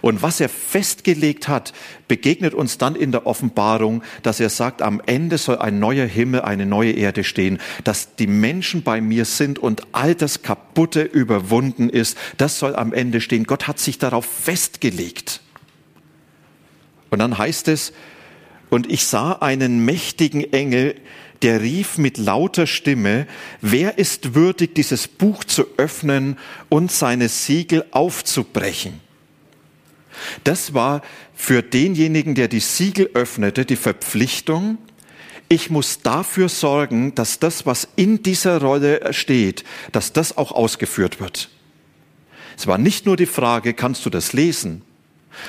Und 0.00 0.22
was 0.22 0.40
er 0.40 0.48
festgelegt 0.48 1.48
hat, 1.48 1.72
begegnet 2.08 2.54
uns 2.54 2.78
dann 2.78 2.96
in 2.96 3.12
der 3.12 3.26
Offenbarung, 3.26 4.02
dass 4.22 4.40
er 4.40 4.50
sagt, 4.50 4.82
am 4.82 5.00
Ende 5.04 5.38
soll 5.38 5.58
ein 5.58 5.78
neuer 5.78 6.06
Himmel, 6.06 6.42
eine 6.42 6.66
neue 6.66 6.92
Erde 6.92 7.24
stehen, 7.24 7.58
dass 7.84 8.16
die 8.16 8.26
Menschen 8.26 8.82
bei 8.82 9.00
mir 9.00 9.24
sind 9.24 9.58
und 9.58 9.82
all 9.92 10.14
das 10.14 10.42
Kaputte 10.42 11.02
überwunden 11.02 11.88
ist. 11.88 12.16
Das 12.36 12.58
soll 12.58 12.76
am 12.76 12.92
Ende 12.92 13.20
stehen. 13.20 13.44
Gott 13.44 13.66
hat 13.66 13.78
sich 13.78 13.98
darauf 13.98 14.26
festgelegt. 14.26 15.40
Und 17.10 17.18
dann 17.18 17.38
heißt 17.38 17.68
es, 17.68 17.92
und 18.68 18.90
ich 18.90 19.06
sah 19.06 19.32
einen 19.32 19.84
mächtigen 19.84 20.52
Engel, 20.52 20.96
der 21.42 21.60
rief 21.60 21.98
mit 21.98 22.18
lauter 22.18 22.66
Stimme, 22.66 23.26
wer 23.60 23.98
ist 23.98 24.34
würdig, 24.34 24.74
dieses 24.74 25.06
Buch 25.06 25.44
zu 25.44 25.66
öffnen 25.76 26.38
und 26.68 26.90
seine 26.90 27.28
Siegel 27.28 27.84
aufzubrechen? 27.90 29.05
Das 30.44 30.74
war 30.74 31.02
für 31.34 31.62
denjenigen, 31.62 32.34
der 32.34 32.48
die 32.48 32.60
Siegel 32.60 33.10
öffnete, 33.14 33.64
die 33.64 33.76
Verpflichtung, 33.76 34.78
ich 35.48 35.70
muss 35.70 36.02
dafür 36.02 36.48
sorgen, 36.48 37.14
dass 37.14 37.38
das, 37.38 37.66
was 37.66 37.86
in 37.94 38.22
dieser 38.22 38.60
Rolle 38.60 39.12
steht, 39.12 39.64
dass 39.92 40.12
das 40.12 40.36
auch 40.36 40.50
ausgeführt 40.50 41.20
wird. 41.20 41.50
Es 42.56 42.66
war 42.66 42.78
nicht 42.78 43.06
nur 43.06 43.16
die 43.16 43.26
Frage, 43.26 43.74
kannst 43.74 44.04
du 44.06 44.10
das 44.10 44.32
lesen, 44.32 44.82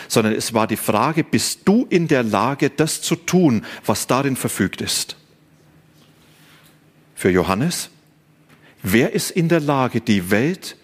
sondern 0.08 0.34
es 0.34 0.54
war 0.54 0.68
die 0.68 0.78
Frage, 0.78 1.24
bist 1.24 1.62
du 1.66 1.88
in 1.90 2.08
der 2.08 2.22
Lage, 2.22 2.70
das 2.70 3.02
zu 3.02 3.16
tun, 3.16 3.66
was 3.86 4.06
darin 4.06 4.36
verfügt 4.36 4.82
ist? 4.82 5.16
Für 7.16 7.32
Johannes, 7.32 7.90
wer 8.84 9.14
ist 9.14 9.32
in 9.32 9.50
der 9.50 9.62
Lage, 9.62 10.02
die 10.02 10.30
Welt 10.30 10.76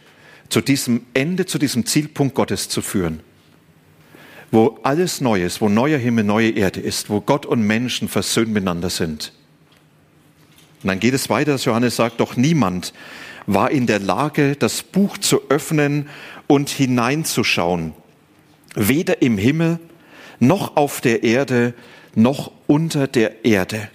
zu 0.50 0.62
diesem 0.62 1.06
Ende, 1.14 1.46
zu 1.46 1.60
diesem 1.60 1.86
Zielpunkt 1.86 2.34
Gottes 2.34 2.70
zu 2.70 2.82
führen? 2.82 3.20
Wo 4.54 4.78
alles 4.84 5.20
neu 5.20 5.44
ist, 5.44 5.62
wo 5.62 5.68
neuer 5.68 5.98
Himmel, 5.98 6.24
neue 6.24 6.52
Erde 6.52 6.80
ist, 6.80 7.10
wo 7.10 7.22
Gott 7.22 7.48
und 7.48 7.64
Menschen 7.64 8.08
versöhnt 8.08 8.54
miteinander 8.54 8.92
sind. 8.92 9.34
Und 10.84 10.90
dann 10.90 11.00
geht 11.00 11.16
es 11.16 11.28
weiter, 11.28 11.54
dass 11.54 11.66
Johannes 11.66 11.96
sagt, 11.96 12.20
doch 12.20 12.38
niemand 12.38 12.94
war 13.48 13.72
in 13.72 13.88
der 13.88 13.98
Lage, 13.98 14.56
das 14.56 14.84
Buch 14.84 15.18
zu 15.18 15.50
öffnen 15.50 16.08
und 16.46 16.70
hineinzuschauen. 16.70 17.94
Weder 18.76 19.24
im 19.24 19.40
Himmel, 19.40 19.80
noch 20.40 20.78
auf 20.78 21.02
der 21.02 21.24
Erde, 21.24 21.74
noch 22.14 22.52
unter 22.68 23.08
der 23.08 23.46
Erde. 23.46 23.90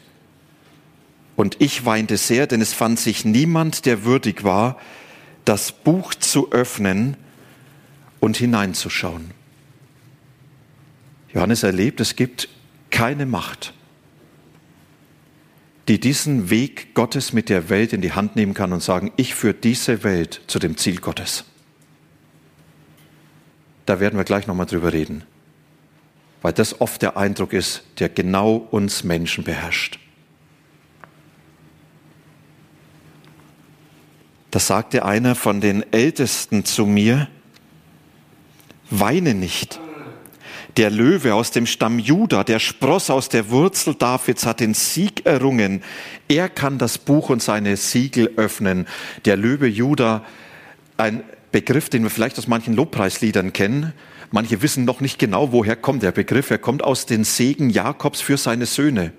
Und 1.37 1.57
ich 1.61 1.85
weinte 1.85 2.17
sehr, 2.17 2.49
denn 2.49 2.61
es 2.61 2.73
fand 2.73 2.99
sich 2.99 3.25
niemand, 3.25 3.87
der 3.87 4.05
würdig 4.05 4.43
war, 4.43 4.77
das 5.45 5.71
Buch 5.71 6.15
zu 6.15 6.51
öffnen 6.51 7.17
und 8.19 8.37
hineinzuschauen. 8.37 9.39
Johannes 11.33 11.63
erlebt, 11.63 12.01
es 12.01 12.17
gibt 12.17 12.49
keine 12.91 13.27
Macht, 13.27 13.75
die 15.89 16.01
diesen 16.01 16.51
Weg 16.51 16.95
Gottes 16.95 17.33
mit 17.33 17.49
der 17.49 17.69
Welt 17.69 17.93
in 17.93 18.01
die 18.01 18.13
Hand 18.13 18.37
nehmen 18.37 18.55
kann 18.55 18.73
und 18.73 18.83
sagen, 18.83 19.13
ich 19.17 19.35
führe 19.35 19.55
diese 19.55 20.05
Welt 20.05 20.41
zu 20.47 20.59
dem 20.59 20.77
Ziel 20.77 21.01
Gottes. 21.01 21.45
Da 23.87 24.01
werden 24.01 24.19
wir 24.19 24.25
gleich 24.25 24.47
nochmal 24.47 24.67
drüber 24.67 24.93
reden, 24.93 25.25
weil 26.43 26.53
das 26.53 26.81
oft 26.81 27.01
der 27.01 27.17
Eindruck 27.17 27.53
ist, 27.53 27.85
der 27.99 28.09
genau 28.09 28.57
uns 28.57 29.05
Menschen 29.05 29.45
beherrscht. 29.45 29.99
Da 34.51 34.59
sagte 34.59 35.05
einer 35.05 35.35
von 35.35 35.61
den 35.61 35.91
Ältesten 35.93 36.65
zu 36.65 36.87
mir, 36.87 37.29
weine 38.91 39.35
nicht 39.35 39.79
der 40.79 40.91
Löwe 40.91 41.35
aus 41.35 41.51
dem 41.51 41.67
Stamm 41.67 41.99
Juda, 41.99 42.45
der 42.45 42.61
Spross 42.61 43.11
aus 43.11 43.29
der 43.29 43.51
Wurzel 43.51 43.97
Davids, 43.97 44.47
hat 44.47 44.61
den 44.61 44.75
Sieg 44.75 45.27
errungen. 45.27 45.83
Er 46.29 46.49
kann 46.49 46.79
das 46.79 46.99
Buch 46.99 47.31
und 47.31 47.43
seine 47.43 47.77
Siegel 47.77 48.31
öffnen. 48.37 48.87
Der 49.25 49.37
Löwe 49.37 49.67
Juda, 49.67 50.25
ein 50.97 51.25
Begriff, 51.51 51.89
den 51.89 52.05
wir 52.05 52.11
vielleicht 52.11 52.39
aus 52.39 52.47
manchen 52.47 52.75
Lobpreisliedern 52.75 53.53
kennen. 53.53 53.93
Manche 54.31 54.63
wissen 54.63 54.85
noch 54.85 55.01
nicht 55.01 55.19
genau, 55.19 55.51
woher 55.51 55.75
kommt 55.75 56.05
der 56.05 56.13
Begriff. 56.13 56.49
Er 56.49 56.59
kommt 56.59 56.85
aus 56.85 57.07
den 57.07 57.25
Segen 57.25 57.71
Jakobs 57.71 58.21
für 58.21 58.37
seine 58.37 58.67
Söhne. 58.67 59.13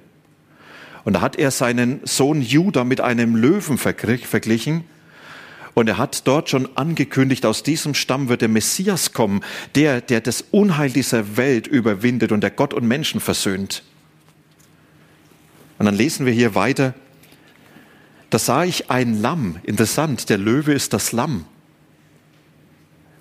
Und 1.03 1.13
da 1.13 1.21
hat 1.21 1.35
er 1.35 1.51
seinen 1.51 1.99
Sohn 2.05 2.41
Juda 2.41 2.85
mit 2.85 3.01
einem 3.01 3.35
Löwen 3.35 3.77
verglichen 3.77 4.85
und 5.73 5.87
er 5.87 5.97
hat 5.97 6.27
dort 6.27 6.49
schon 6.49 6.67
angekündigt, 6.77 7.45
aus 7.45 7.63
diesem 7.63 7.93
Stamm 7.93 8.29
wird 8.29 8.41
der 8.41 8.49
Messias 8.49 9.13
kommen, 9.13 9.41
der, 9.75 10.01
der 10.01 10.21
das 10.21 10.43
Unheil 10.51 10.89
dieser 10.89 11.37
Welt 11.37 11.67
überwindet 11.67 12.31
und 12.31 12.41
der 12.41 12.51
Gott 12.51 12.73
und 12.73 12.87
Menschen 12.87 13.19
versöhnt. 13.19 13.83
Und 15.77 15.85
dann 15.85 15.95
lesen 15.95 16.25
wir 16.25 16.33
hier 16.33 16.55
weiter, 16.55 16.93
da 18.29 18.37
sah 18.37 18.63
ich 18.63 18.91
ein 18.91 19.21
Lamm, 19.21 19.57
interessant, 19.63 20.29
der 20.29 20.37
Löwe 20.37 20.73
ist 20.73 20.93
das 20.93 21.11
Lamm. 21.11 21.45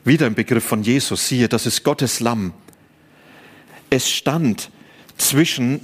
Wieder 0.04 0.26
ein 0.26 0.34
Begriff 0.34 0.64
von 0.64 0.82
Jesus, 0.82 1.28
siehe, 1.28 1.48
das 1.48 1.66
ist 1.66 1.84
Gottes 1.84 2.20
Lamm. 2.20 2.52
Es 3.90 4.10
stand 4.10 4.70
zwischen 5.16 5.80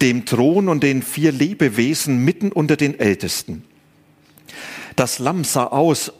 dem 0.00 0.24
Thron 0.24 0.68
und 0.68 0.82
den 0.82 1.02
vier 1.02 1.32
Lebewesen 1.32 2.24
mitten 2.24 2.52
unter 2.52 2.76
den 2.76 2.98
Ältesten. 2.98 3.64
Das 4.96 5.18
Lamm 5.18 5.44
sah 5.44 5.66
aus, 5.66 6.12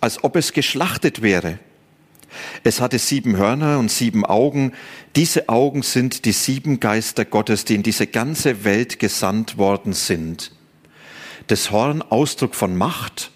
als 0.00 0.22
ob 0.24 0.36
es 0.36 0.52
geschlachtet 0.52 1.22
wäre. 1.22 1.58
Es 2.64 2.80
hatte 2.80 2.98
sieben 2.98 3.36
Hörner 3.36 3.78
und 3.78 3.90
sieben 3.90 4.24
Augen. 4.24 4.72
Diese 5.14 5.48
Augen 5.48 5.82
sind 5.82 6.24
die 6.24 6.32
sieben 6.32 6.80
Geister 6.80 7.24
Gottes, 7.24 7.64
die 7.64 7.74
in 7.74 7.82
diese 7.82 8.06
ganze 8.06 8.64
Welt 8.64 8.98
gesandt 8.98 9.58
worden 9.58 9.92
sind. 9.92 10.52
Das 11.46 11.70
Horn 11.70 12.02
Ausdruck 12.02 12.54
von 12.54 12.76
Macht 12.76 13.30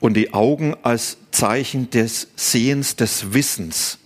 und 0.00 0.14
die 0.14 0.32
Augen 0.32 0.74
als 0.82 1.18
Zeichen 1.30 1.90
des 1.90 2.28
Sehens, 2.36 2.96
des 2.96 3.32
Wissens. 3.32 3.98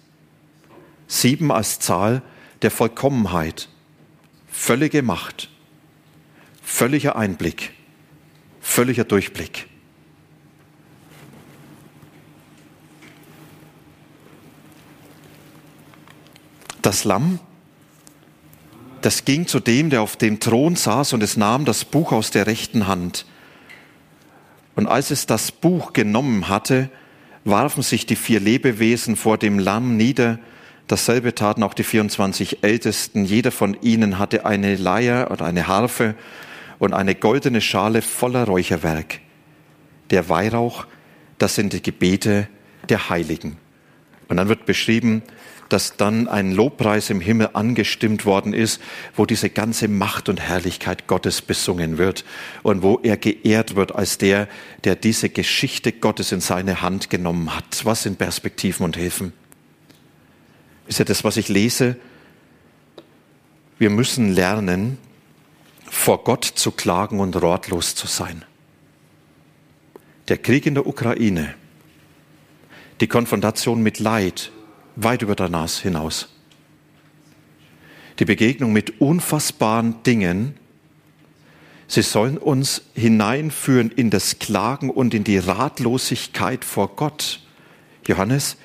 Sieben 1.07 1.51
als 1.51 1.79
Zahl 1.79 2.23
der 2.63 2.71
Vollkommenheit, 2.71 3.69
völlige 4.49 5.03
Macht, 5.03 5.49
völliger 6.63 7.17
Einblick 7.17 7.73
völliger 8.61 9.05
Durchblick. 9.05 9.67
Das 16.83 17.05
Lamm, 17.05 17.41
das 19.01 19.25
ging 19.25 19.47
zu 19.47 19.61
dem, 19.61 19.91
der 19.91 20.03
auf 20.03 20.17
dem 20.17 20.41
Thron 20.41 20.77
saß 20.77 21.13
und 21.15 21.23
es 21.23 21.37
nahm 21.37 21.65
das 21.65 21.85
Buch 21.85 22.13
aus 22.13 22.31
der 22.31 22.47
rechten 22.47 22.87
Hand. 22.87 23.27
Und 24.77 24.87
als 24.87 25.11
es 25.11 25.27
das 25.27 25.53
Buch 25.53 25.93
genommen 25.93 26.49
hatte, 26.49 26.91
warfen 27.45 27.83
sich 27.83 28.07
die 28.07 28.17
vier 28.17 28.41
Lebewesen 28.41 29.17
vor 29.17 29.39
dem 29.39 29.59
Lamm 29.59 29.97
nieder. 29.97 30.39
Dasselbe 30.87 31.35
taten 31.35 31.63
auch 31.63 31.75
die 31.75 31.85
24 31.85 32.63
Ältesten. 32.63 33.25
Jeder 33.25 33.53
von 33.53 33.77
ihnen 33.83 34.19
hatte 34.19 34.45
eine 34.45 34.77
Leier 34.77 35.31
oder 35.31 35.47
eine 35.47 35.67
Harfe 35.67 36.15
und 36.81 36.95
eine 36.95 37.15
goldene 37.15 37.61
Schale 37.61 38.03
voller 38.03 38.45
Räucherwerk. 38.45 39.21
Der 40.11 40.29
Weihrauch, 40.29 40.87
das 41.39 41.55
sind 41.55 41.73
die 41.73 41.83
Gebete 41.83 42.49
der 42.89 43.11
Heiligen. 43.11 43.59
Und 44.29 44.39
dann 44.39 44.49
wird 44.49 44.67
beschrieben, 44.67 45.23
dass 45.69 45.97
dann 45.97 46.27
ein 46.27 46.53
Lobpreis 46.53 47.11
im 47.11 47.21
Himmel 47.21 47.51
angestimmt 47.53 48.25
worden 48.25 48.55
ist, 48.55 48.81
wo 49.15 49.25
diese 49.27 49.51
ganze 49.51 49.87
Macht 49.89 50.29
und 50.29 50.41
Herrlichkeit 50.41 51.07
Gottes 51.07 51.43
besungen 51.43 51.97
wird 51.99 52.25
und 52.63 52.83
wo 52.83 52.99
er 53.03 53.17
geehrt 53.17 53.77
wird 53.77 53.95
als 53.95 54.19
der, 54.19 54.49
der 54.83 54.97
diese 54.97 55.29
Geschichte 55.29 55.93
Gottes 55.93 56.33
in 56.33 56.41
seine 56.41 56.83
Hand 56.83 57.11
genommen 57.11 57.55
hat. 57.55 57.85
Was 57.85 58.03
sind 58.03 58.19
Perspektiven 58.19 58.85
und 58.85 58.97
Hilfen? 58.97 59.33
Ist 60.89 60.99
ja 60.99 61.05
das, 61.05 61.23
was 61.23 61.37
ich 61.37 61.49
lese, 61.49 61.97
wir 63.79 63.91
müssen 63.91 64.35
lernen, 64.35 64.99
vor 65.91 66.23
Gott 66.23 66.45
zu 66.45 66.71
klagen 66.71 67.19
und 67.19 67.35
ratlos 67.43 67.97
zu 67.97 68.07
sein. 68.07 68.45
Der 70.29 70.39
Krieg 70.39 70.65
in 70.65 70.75
der 70.75 70.87
Ukraine, 70.87 71.57
die 73.01 73.09
Konfrontation 73.09 73.83
mit 73.83 73.99
Leid 73.99 74.53
weit 74.95 75.23
über 75.23 75.35
das 75.35 75.81
hinaus, 75.81 76.29
die 78.21 78.25
Begegnung 78.25 78.73
mit 78.73 79.01
unfassbaren 79.01 80.03
Dingen, 80.05 80.55
sie 81.89 82.03
sollen 82.03 82.39
uns 82.39 82.83
hineinführen 82.95 83.91
in 83.91 84.11
das 84.11 84.39
Klagen 84.39 84.91
und 84.91 85.13
in 85.13 85.25
die 85.25 85.39
Ratlosigkeit 85.39 86.65
vor 86.65 86.95
Gott. 86.95 87.41
Johannes, 88.07 88.57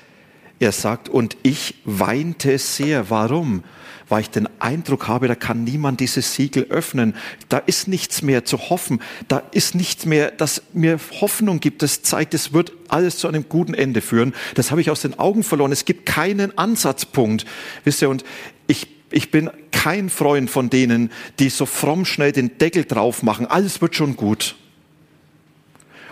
er 0.58 0.72
sagt, 0.72 1.08
und 1.08 1.36
ich 1.42 1.74
weinte 1.84 2.58
sehr. 2.58 3.10
Warum? 3.10 3.62
Weil 4.08 4.22
ich 4.22 4.30
den 4.30 4.48
Eindruck 4.60 5.08
habe, 5.08 5.28
da 5.28 5.34
kann 5.34 5.64
niemand 5.64 6.00
dieses 6.00 6.34
Siegel 6.34 6.64
öffnen. 6.70 7.14
Da 7.48 7.58
ist 7.58 7.88
nichts 7.88 8.22
mehr 8.22 8.44
zu 8.44 8.70
hoffen. 8.70 9.00
Da 9.28 9.42
ist 9.50 9.74
nichts 9.74 10.06
mehr, 10.06 10.30
das 10.30 10.62
mir 10.72 10.98
Hoffnung 11.20 11.60
gibt. 11.60 11.82
Das 11.82 12.02
zeigt, 12.02 12.32
es 12.32 12.52
wird 12.52 12.72
alles 12.88 13.18
zu 13.18 13.28
einem 13.28 13.48
guten 13.48 13.74
Ende 13.74 14.00
führen. 14.00 14.32
Das 14.54 14.70
habe 14.70 14.80
ich 14.80 14.90
aus 14.90 15.02
den 15.02 15.18
Augen 15.18 15.42
verloren. 15.42 15.72
Es 15.72 15.84
gibt 15.84 16.06
keinen 16.06 16.56
Ansatzpunkt. 16.56 17.44
Wisst 17.84 18.00
ihr, 18.00 18.08
und 18.08 18.24
ich 18.66 18.88
ich 19.10 19.30
bin 19.30 19.50
kein 19.70 20.10
Freund 20.10 20.50
von 20.50 20.68
denen, 20.68 21.12
die 21.38 21.48
so 21.48 21.64
fromm 21.64 22.04
schnell 22.04 22.32
den 22.32 22.58
Deckel 22.58 22.84
drauf 22.84 23.22
machen. 23.22 23.46
Alles 23.46 23.80
wird 23.80 23.94
schon 23.94 24.16
gut. 24.16 24.56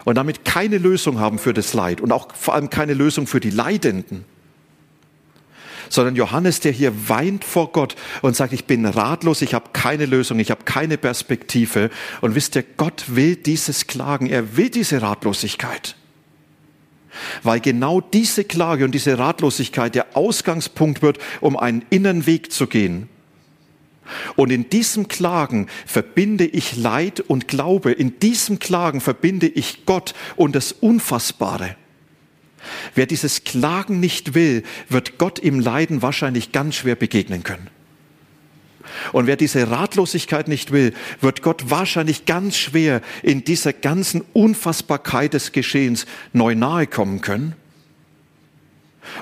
Und 0.04 0.14
damit 0.16 0.44
keine 0.44 0.78
Lösung 0.78 1.18
haben 1.18 1.38
für 1.38 1.52
das 1.52 1.74
Leid 1.74 2.00
und 2.00 2.12
auch 2.12 2.34
vor 2.34 2.54
allem 2.54 2.70
keine 2.70 2.94
Lösung 2.94 3.26
für 3.26 3.40
die 3.40 3.50
Leidenden 3.50 4.24
sondern 5.88 6.16
Johannes, 6.16 6.60
der 6.60 6.72
hier 6.72 7.08
weint 7.08 7.44
vor 7.44 7.72
Gott 7.72 7.96
und 8.22 8.36
sagt, 8.36 8.52
ich 8.52 8.64
bin 8.64 8.86
ratlos, 8.86 9.42
ich 9.42 9.54
habe 9.54 9.70
keine 9.72 10.06
Lösung, 10.06 10.38
ich 10.38 10.50
habe 10.50 10.64
keine 10.64 10.98
Perspektive. 10.98 11.90
Und 12.20 12.34
wisst 12.34 12.56
ihr, 12.56 12.64
Gott 12.76 13.04
will 13.08 13.36
dieses 13.36 13.86
Klagen, 13.86 14.26
er 14.26 14.56
will 14.56 14.70
diese 14.70 15.02
Ratlosigkeit. 15.02 15.96
Weil 17.42 17.60
genau 17.60 18.00
diese 18.00 18.44
Klage 18.44 18.84
und 18.84 18.92
diese 18.92 19.18
Ratlosigkeit 19.18 19.94
der 19.94 20.16
Ausgangspunkt 20.16 21.02
wird, 21.02 21.18
um 21.40 21.56
einen 21.56 21.84
inneren 21.90 22.26
Weg 22.26 22.52
zu 22.52 22.66
gehen. 22.66 23.08
Und 24.36 24.50
in 24.50 24.68
diesem 24.68 25.08
Klagen 25.08 25.68
verbinde 25.86 26.44
ich 26.44 26.76
Leid 26.76 27.20
und 27.20 27.48
Glaube. 27.48 27.92
In 27.92 28.18
diesem 28.18 28.58
Klagen 28.58 29.00
verbinde 29.00 29.46
ich 29.46 29.86
Gott 29.86 30.14
und 30.36 30.54
das 30.54 30.72
Unfassbare. 30.72 31.76
Wer 32.94 33.06
dieses 33.06 33.44
Klagen 33.44 34.00
nicht 34.00 34.34
will, 34.34 34.62
wird 34.88 35.18
Gott 35.18 35.38
im 35.38 35.60
Leiden 35.60 36.02
wahrscheinlich 36.02 36.52
ganz 36.52 36.76
schwer 36.76 36.94
begegnen 36.94 37.42
können. 37.42 37.68
Und 39.12 39.26
wer 39.26 39.36
diese 39.36 39.70
Ratlosigkeit 39.70 40.48
nicht 40.48 40.70
will, 40.70 40.94
wird 41.20 41.42
Gott 41.42 41.70
wahrscheinlich 41.70 42.26
ganz 42.26 42.56
schwer 42.56 43.00
in 43.22 43.44
dieser 43.44 43.72
ganzen 43.72 44.22
Unfassbarkeit 44.32 45.34
des 45.34 45.52
Geschehens 45.52 46.06
neu 46.32 46.54
nahe 46.54 46.86
kommen 46.86 47.20
können. 47.20 47.54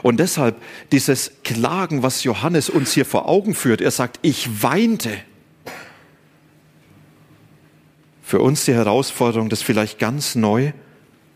Und 0.03 0.21
deshalb 0.21 0.61
dieses 0.93 1.33
Klagen, 1.45 2.03
was 2.03 2.25
Johannes 2.25 2.71
uns 2.71 2.93
hier 2.93 3.05
vor 3.05 3.29
Augen 3.29 3.55
führt, 3.55 3.81
er 3.81 3.91
sagt, 3.91 4.19
ich 4.23 4.63
weinte. 4.63 5.11
Für 8.23 8.41
uns 8.41 8.65
die 8.65 8.75
Herausforderung, 8.75 9.49
das 9.49 9.63
vielleicht 9.63 9.99
ganz 9.99 10.35
neu 10.35 10.73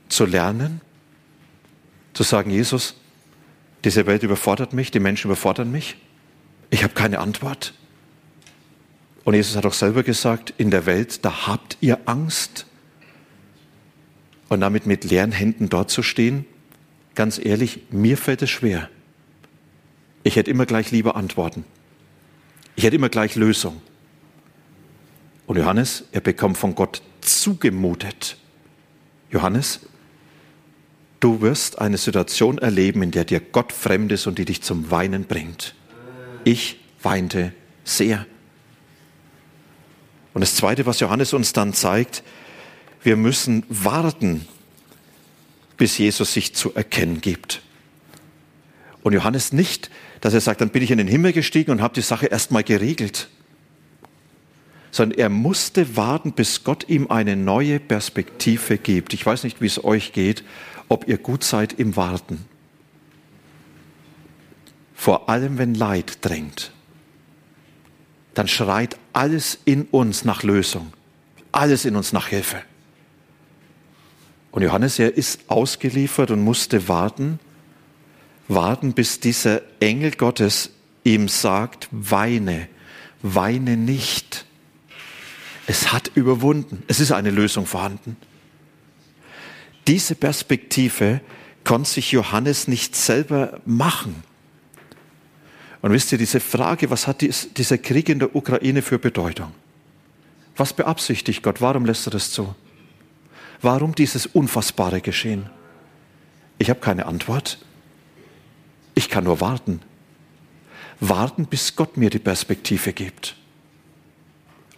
zu 0.09 0.25
lernen, 0.25 0.81
zu 2.17 2.23
sagen, 2.23 2.51
Jesus, 2.51 2.95
diese 3.85 4.07
Welt 4.07 4.23
überfordert 4.23 4.73
mich, 4.73 4.91
die 4.91 5.01
Menschen 5.01 5.29
überfordern 5.29 5.71
mich, 5.71 5.97
ich 6.71 6.83
habe 6.83 6.95
keine 6.95 7.21
Antwort. 7.21 7.75
Und 9.25 9.35
Jesus 9.35 9.55
hat 9.55 9.67
auch 9.67 9.75
selber 9.75 10.03
gesagt, 10.03 10.55
in 10.57 10.71
der 10.71 10.87
Welt, 10.87 11.25
da 11.27 11.47
habt 11.47 11.77
ihr 11.81 12.01
Angst. 12.07 12.65
Und 14.49 14.61
damit 14.61 14.87
mit 14.87 15.05
leeren 15.05 15.33
Händen 15.33 15.69
dort 15.69 15.91
zu 15.91 16.03
stehen, 16.03 16.47
ganz 17.15 17.39
ehrlich, 17.39 17.83
mir 17.91 18.17
fällt 18.17 18.41
es 18.41 18.51
schwer. 18.51 18.89
Ich 20.23 20.37
hätte 20.37 20.51
immer 20.51 20.65
gleich 20.65 20.91
lieber 20.93 21.17
Antworten. 21.17 21.65
Ich 22.77 22.85
hätte 22.85 22.97
immer 22.97 23.09
gleich 23.11 23.37
Lösung. 23.37 23.83
Und 25.47 25.59
Johannes, 25.59 26.05
er 26.13 26.21
bekommt 26.23 26.57
von 26.57 26.75
Gott 26.75 27.03
zugemutet. 27.21 28.39
Johannes, 29.31 29.81
Du 31.21 31.41
wirst 31.41 31.79
eine 31.79 31.99
Situation 31.99 32.59
erleben, 32.59 33.03
in 33.03 33.11
der 33.11 33.25
dir 33.25 33.41
Gott 33.41 33.73
fremd 33.73 34.13
ist 34.13 34.27
und 34.27 34.39
die 34.39 34.45
dich 34.45 34.63
zum 34.63 34.91
Weinen 34.91 35.25
bringt. 35.25 35.75
Ich 36.45 36.79
weinte 37.03 37.53
sehr. 37.85 38.27
Und 40.35 40.41
das 40.43 40.55
Zweite, 40.55 40.85
was 40.85 41.01
Johannes 41.01 41.33
uns 41.33 41.53
dann 41.53 41.73
zeigt, 41.73 42.23
wir 43.03 43.17
müssen 43.17 43.65
warten, 43.69 44.47
bis 45.77 45.97
Jesus 45.99 46.33
sich 46.33 46.55
zu 46.55 46.75
erkennen 46.75 47.21
gibt. 47.21 47.63
Und 49.03 49.13
Johannes 49.13 49.53
nicht, 49.53 49.91
dass 50.21 50.35
er 50.35 50.41
sagt, 50.41 50.61
dann 50.61 50.71
bin 50.71 50.83
ich 50.83 50.91
in 50.91 50.99
den 50.99 51.07
Himmel 51.07 51.33
gestiegen 51.33 51.71
und 51.71 51.81
habe 51.81 51.95
die 51.95 52.03
Sache 52.03 52.27
erstmal 52.27 52.65
geregelt, 52.65 53.29
sondern 54.91 55.19
er 55.19 55.29
musste 55.29 55.97
warten, 55.97 56.33
bis 56.33 56.65
Gott 56.65 56.89
ihm 56.89 57.11
eine 57.11 57.37
neue 57.37 57.81
Perspektive 57.81 58.79
gibt. 58.79 59.15
Ich 59.15 59.25
weiß 59.25 59.45
nicht, 59.45 59.61
wie 59.61 59.67
es 59.67 59.85
euch 59.85 60.13
geht, 60.13 60.43
ob 60.89 61.09
ihr 61.09 61.19
gut 61.19 61.45
seid 61.45 61.75
im 61.75 61.97
Warten. 61.97 62.45
Vor 64.95 65.29
allem, 65.29 65.59
wenn 65.59 65.75
Leid 65.75 66.19
drängt, 66.23 66.73
dann 68.35 68.49
schreit 68.49 68.97
alles 69.13 69.59
in 69.65 69.85
uns 69.85 70.25
nach 70.25 70.43
Lösung, 70.43 70.93
alles 71.53 71.85
in 71.85 71.97
uns 71.97 72.13
nach 72.13 72.29
Hilfe. 72.29 72.63
Und 74.51 74.63
Johannes, 74.63 74.99
er 74.99 75.15
ist 75.15 75.41
ausgeliefert 75.49 76.31
und 76.31 76.43
musste 76.43 76.89
warten, 76.89 77.39
warten, 78.49 78.95
bis 78.95 79.21
dieser 79.21 79.61
Engel 79.81 80.13
Gottes 80.13 80.71
ihm 81.05 81.29
sagt, 81.29 81.89
weine, 81.91 82.69
weine 83.21 83.77
nicht. 83.77 84.46
Es 85.67 85.93
hat 85.93 86.13
überwunden, 86.15 86.83
es 86.87 87.01
ist 87.01 87.13
eine 87.13 87.31
Lösung 87.31 87.67
vorhanden. 87.67 88.17
Diese 89.87 90.15
Perspektive 90.15 91.21
konnte 91.65 91.91
sich 91.91 92.13
Johannes 92.13 92.69
nicht 92.69 92.95
selber 92.95 93.61
machen. 93.65 94.23
Und 95.83 95.93
wisst 95.93 96.13
ihr, 96.13 96.19
diese 96.19 96.41
Frage, 96.41 96.91
was 96.91 97.07
hat 97.07 97.21
dieser 97.21 97.79
Krieg 97.79 98.09
in 98.09 98.19
der 98.19 98.35
Ukraine 98.35 98.83
für 98.83 98.99
Bedeutung? 98.99 99.53
Was 100.57 100.73
beabsichtigt 100.73 101.43
Gott? 101.43 101.61
Warum 101.61 101.85
lässt 101.85 102.07
er 102.07 102.11
das 102.11 102.31
zu? 102.31 102.55
Warum 103.61 103.95
dieses 103.95 104.27
unfassbare 104.27 105.01
Geschehen? 105.01 105.51
Ich 106.59 106.71
habe 106.71 106.81
keine 106.81 107.07
Antwort. 107.07 107.59
Ich 108.95 109.11
kann 109.11 109.25
nur 109.25 109.41
warten. 109.41 109.81
Warten, 111.01 111.47
bis 111.47 111.77
Gott 111.77 111.97
mir 111.97 112.11
die 112.11 112.19
Perspektive 112.19 112.93
gibt. 112.93 113.37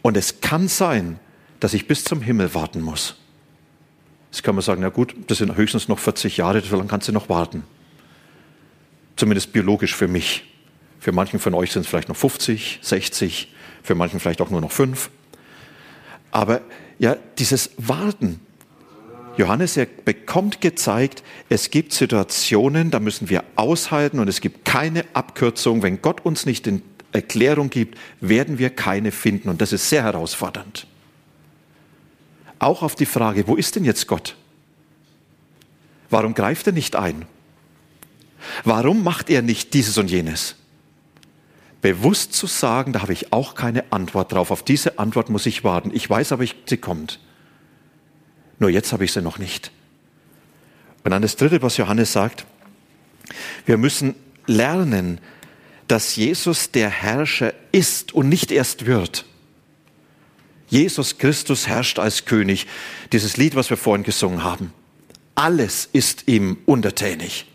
Und 0.09 0.16
es 0.16 0.40
kann 0.40 0.68
sein, 0.68 1.21
dass 1.61 1.75
ich 1.75 1.87
bis 1.87 2.03
zum 2.03 2.23
Himmel 2.23 2.55
warten 2.55 2.81
muss. 2.81 3.16
Jetzt 4.33 4.42
kann 4.42 4.55
man 4.55 4.62
sagen, 4.62 4.81
na 4.81 4.88
gut, 4.88 5.14
das 5.27 5.37
sind 5.37 5.55
höchstens 5.55 5.87
noch 5.87 5.99
40 5.99 6.38
Jahre, 6.38 6.62
so 6.62 6.77
lange 6.77 6.88
kannst 6.88 7.09
du 7.09 7.12
noch 7.12 7.29
warten. 7.29 7.62
Zumindest 9.16 9.53
biologisch 9.53 9.94
für 9.94 10.09
mich. 10.09 10.51
Für 10.99 11.12
manchen 11.12 11.38
von 11.38 11.53
euch 11.53 11.73
sind 11.73 11.83
es 11.83 11.88
vielleicht 11.88 12.09
noch 12.09 12.16
50, 12.16 12.79
60, 12.81 13.53
für 13.83 13.94
manchen 13.94 14.18
vielleicht 14.18 14.40
auch 14.40 14.49
nur 14.49 14.62
noch 14.62 14.73
fünf. 14.73 15.11
Aber 16.31 16.62
ja, 16.99 17.18
dieses 17.38 17.73
Warten. 17.77 18.40
Johannes, 19.37 19.77
er 19.77 19.88
bekommt 20.07 20.62
gezeigt, 20.62 21.23
es 21.51 21.71
gibt 21.71 21.92
Situationen, 21.92 22.90
da 22.90 22.99
müssen 22.99 23.29
wir 23.29 23.44
aushalten 23.57 24.21
und 24.21 24.29
es 24.29 24.40
gibt 24.40 24.64
keine 24.64 25.05
Abkürzung. 25.12 25.83
Wenn 25.83 26.01
Gott 26.01 26.25
uns 26.25 26.47
nicht 26.47 26.66
in 26.66 26.81
Erklärung 27.18 27.70
gibt, 27.70 27.98
werden 28.20 28.59
wir 28.59 28.70
keine 28.70 29.12
finden. 29.12 29.48
Und 29.48 29.61
das 29.61 29.72
ist 29.72 29.88
sehr 29.88 30.02
herausfordernd 30.02 30.87
auch 32.59 32.83
auf 32.83 32.94
die 32.94 33.07
Frage, 33.07 33.46
wo 33.46 33.57
ist 33.57 33.76
denn 33.76 33.85
jetzt 33.85 34.07
Gott? 34.07 34.37
Warum 36.11 36.35
greift 36.35 36.66
er 36.66 36.72
nicht 36.72 36.96
ein? 36.96 37.26
Warum 38.64 39.02
macht 39.02 39.31
er 39.31 39.42
nicht 39.42 39.74
dieses 39.74 39.98
und 39.98 40.11
jenes? 40.11 40.57
Bewusst 41.81 42.33
zu 42.33 42.46
sagen, 42.46 42.92
da 42.92 43.02
habe 43.02 43.12
ich 43.12 43.33
auch 43.33 43.54
keine 43.54 43.92
Antwort 43.92 44.33
drauf. 44.33 44.50
Auf 44.50 44.62
diese 44.62 44.98
Antwort 44.98 45.28
muss 45.28 45.46
ich 45.46 45.64
warten. 45.64 45.90
Ich 45.92 46.09
weiß 46.09 46.33
aber, 46.33 46.44
sie 46.66 46.76
kommt. 46.76 47.20
Nur 48.59 48.70
jetzt 48.70 48.92
habe 48.92 49.04
ich 49.04 49.12
sie 49.12 49.22
noch 49.22 49.38
nicht. 49.38 49.70
Und 51.04 51.12
dann 51.12 51.22
das 51.22 51.37
Dritte, 51.37 51.62
was 51.62 51.76
Johannes 51.76 52.12
sagt, 52.12 52.46
wir 53.66 53.76
müssen 53.76 54.14
lernen, 54.46 55.20
dass 55.88 56.16
Jesus 56.16 56.70
der 56.70 56.90
Herrscher 56.90 57.55
ist 57.72 58.14
und 58.14 58.29
nicht 58.29 58.53
erst 58.53 58.87
wird. 58.87 59.24
Jesus 60.68 61.18
Christus 61.18 61.66
herrscht 61.66 61.98
als 61.98 62.27
König. 62.27 62.66
Dieses 63.12 63.37
Lied, 63.38 63.57
was 63.57 63.70
wir 63.70 63.79
vorhin 63.79 64.05
gesungen 64.05 64.44
haben. 64.44 64.72
Alles 65.35 65.88
ist 65.92 66.24
ihm 66.27 66.59
untertänig. 66.66 67.46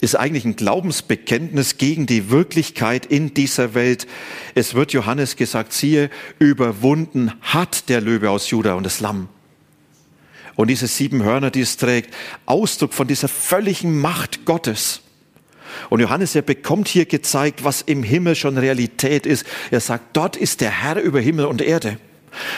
ist 0.00 0.16
eigentlich 0.16 0.44
ein 0.44 0.56
Glaubensbekenntnis 0.56 1.78
gegen 1.78 2.06
die 2.06 2.28
Wirklichkeit 2.30 3.06
in 3.06 3.34
dieser 3.34 3.74
Welt. 3.74 4.06
Es 4.54 4.74
wird 4.74 4.92
Johannes 4.92 5.36
gesagt, 5.36 5.72
siehe, 5.72 6.10
überwunden 6.38 7.32
hat 7.40 7.88
der 7.88 8.00
Löwe 8.00 8.30
aus 8.30 8.50
Juda 8.50 8.74
und 8.74 8.84
das 8.84 9.00
Lamm. 9.00 9.28
Und 10.54 10.68
diese 10.68 10.86
sieben 10.86 11.22
Hörner, 11.22 11.50
die 11.50 11.60
es 11.60 11.76
trägt, 11.76 12.12
Ausdruck 12.46 12.94
von 12.94 13.06
dieser 13.06 13.28
völligen 13.28 14.00
Macht 14.00 14.44
Gottes. 14.44 15.02
Und 15.90 16.00
Johannes, 16.00 16.34
er 16.34 16.42
bekommt 16.42 16.88
hier 16.88 17.06
gezeigt, 17.06 17.64
was 17.64 17.82
im 17.82 18.02
Himmel 18.02 18.34
schon 18.34 18.58
Realität 18.58 19.26
ist. 19.26 19.46
Er 19.70 19.80
sagt, 19.80 20.16
dort 20.16 20.36
ist 20.36 20.60
der 20.60 20.70
Herr 20.70 21.00
über 21.00 21.20
Himmel 21.20 21.46
und 21.46 21.62
Erde. 21.62 21.98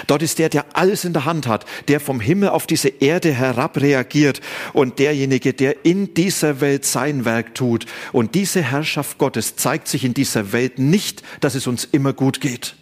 Dort 0.07 0.22
ist 0.22 0.38
der, 0.38 0.48
der 0.48 0.64
alles 0.74 1.04
in 1.04 1.12
der 1.12 1.24
Hand 1.24 1.46
hat, 1.46 1.64
der 1.88 2.00
vom 2.00 2.20
Himmel 2.20 2.48
auf 2.50 2.66
diese 2.66 2.88
Erde 2.88 3.33
herab 3.33 3.81
reagiert 3.81 4.40
und 4.72 4.98
derjenige, 4.98 5.54
der 5.54 5.85
in 5.85 6.14
dieser 6.14 6.61
Welt 6.61 6.85
sein 6.85 7.24
Werk 7.24 7.54
tut. 7.54 7.87
Und 8.12 8.35
diese 8.35 8.62
Herrschaft 8.62 9.18
Gottes 9.18 9.57
zeigt 9.57 9.88
sich 9.88 10.04
in 10.04 10.14
dieser 10.14 10.52
Welt 10.52 10.78
nicht, 10.78 11.22
dass 11.40 11.54
es 11.54 11.66
uns 11.66 11.85
immer 11.85 12.12
gut 12.12 12.40
geht, 12.40 12.74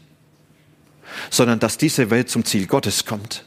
sondern 1.31 1.59
dass 1.59 1.79
diese 1.79 2.11
Welt 2.11 2.31
zum 2.31 2.45
Ziel 2.45 2.67
Gottes 2.67 3.05
kommt. 3.05 3.45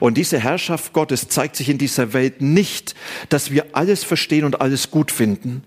Und 0.00 0.16
diese 0.16 0.38
Herrschaft 0.38 0.92
Gottes 0.92 1.28
zeigt 1.28 1.56
sich 1.56 1.68
in 1.68 1.78
dieser 1.78 2.12
Welt 2.12 2.40
nicht, 2.40 2.94
dass 3.28 3.50
wir 3.50 3.66
alles 3.72 4.04
verstehen 4.04 4.44
und 4.44 4.60
alles 4.60 4.90
gut 4.90 5.10
finden, 5.10 5.62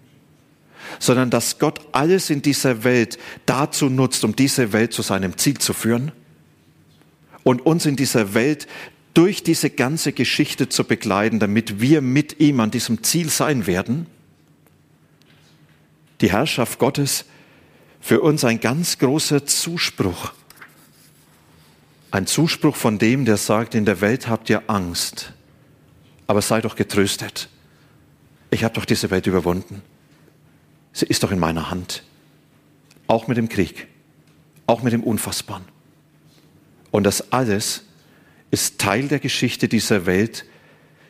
sondern 0.99 1.29
dass 1.29 1.59
Gott 1.59 1.79
alles 1.91 2.29
in 2.29 2.41
dieser 2.41 2.83
Welt 2.83 3.17
dazu 3.45 3.89
nutzt, 3.89 4.23
um 4.23 4.35
diese 4.35 4.73
Welt 4.73 4.93
zu 4.93 5.01
seinem 5.01 5.37
Ziel 5.37 5.57
zu 5.57 5.73
führen 5.73 6.11
und 7.43 7.65
uns 7.65 7.85
in 7.85 7.95
dieser 7.95 8.33
Welt 8.33 8.67
durch 9.13 9.43
diese 9.43 9.69
ganze 9.69 10.13
Geschichte 10.13 10.69
zu 10.69 10.83
begleiten, 10.83 11.39
damit 11.39 11.81
wir 11.81 12.01
mit 12.01 12.39
ihm 12.39 12.59
an 12.59 12.71
diesem 12.71 13.03
Ziel 13.03 13.29
sein 13.29 13.67
werden. 13.67 14.07
Die 16.21 16.31
Herrschaft 16.31 16.79
Gottes 16.79 17.25
für 17.99 18.21
uns 18.21 18.43
ein 18.43 18.59
ganz 18.59 18.97
großer 18.99 19.45
Zuspruch. 19.45 20.33
Ein 22.11 22.27
Zuspruch 22.27 22.75
von 22.75 22.97
dem, 22.97 23.23
der 23.23 23.37
sagt, 23.37 23.73
in 23.73 23.85
der 23.85 24.01
Welt 24.01 24.27
habt 24.27 24.49
ihr 24.49 24.63
Angst, 24.67 25.31
aber 26.27 26.41
sei 26.41 26.59
doch 26.59 26.75
getröstet. 26.75 27.47
Ich 28.51 28.65
habe 28.65 28.73
doch 28.73 28.83
diese 28.83 29.09
Welt 29.11 29.27
überwunden. 29.27 29.81
Sie 30.91 31.05
ist 31.05 31.23
doch 31.23 31.31
in 31.31 31.39
meiner 31.39 31.71
Hand. 31.71 32.03
Auch 33.07 33.27
mit 33.27 33.37
dem 33.37 33.47
Krieg, 33.47 33.87
auch 34.67 34.83
mit 34.83 34.91
dem 34.91 35.03
Unfassbaren. 35.03 35.63
Und 36.91 37.05
das 37.05 37.31
alles 37.31 37.85
ist 38.51 38.79
Teil 38.79 39.07
der 39.07 39.19
Geschichte 39.19 39.69
dieser 39.69 40.05
Welt, 40.05 40.45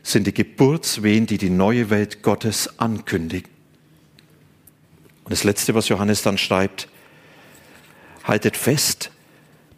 sind 0.03 0.27
die 0.27 0.33
Geburtswehen, 0.33 1.25
die 1.25 1.39
die 1.39 1.49
neue 1.49 1.89
Welt 1.89 2.21
Gottes 2.21 2.79
ankündigen. 2.79 3.49
Und 5.23 5.31
das 5.31 5.43
Letzte, 5.43 5.73
was 5.73 5.89
Johannes 5.89 6.21
dann 6.21 6.37
schreibt, 6.37 6.87
haltet 8.23 8.55
fest, 8.55 9.11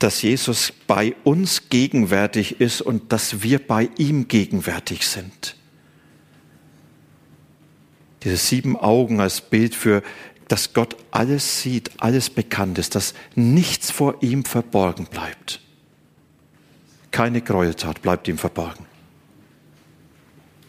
dass 0.04 0.22
Jesus 0.22 0.74
bei 0.86 1.16
uns 1.24 1.70
gegenwärtig 1.70 2.60
ist 2.60 2.82
und 2.82 3.14
dass 3.14 3.42
wir 3.42 3.66
bei 3.66 3.90
ihm 3.98 4.28
gegenwärtig 4.28 5.08
sind. 5.08 5.56
Diese 8.24 8.36
sieben 8.36 8.76
Augen 8.76 9.22
als 9.22 9.40
Bild 9.40 9.74
für, 9.74 10.04
dass 10.50 10.74
Gott 10.74 10.98
alles 11.12 11.62
sieht, 11.62 11.92
alles 12.02 12.30
bekannt 12.30 12.80
ist, 12.80 12.96
dass 12.96 13.14
nichts 13.36 13.92
vor 13.92 14.22
ihm 14.22 14.44
verborgen 14.44 15.06
bleibt. 15.06 15.62
Keine 17.12 17.42
Gräueltat 17.42 18.02
bleibt 18.02 18.28
ihm 18.28 18.38
verborgen. 18.38 18.86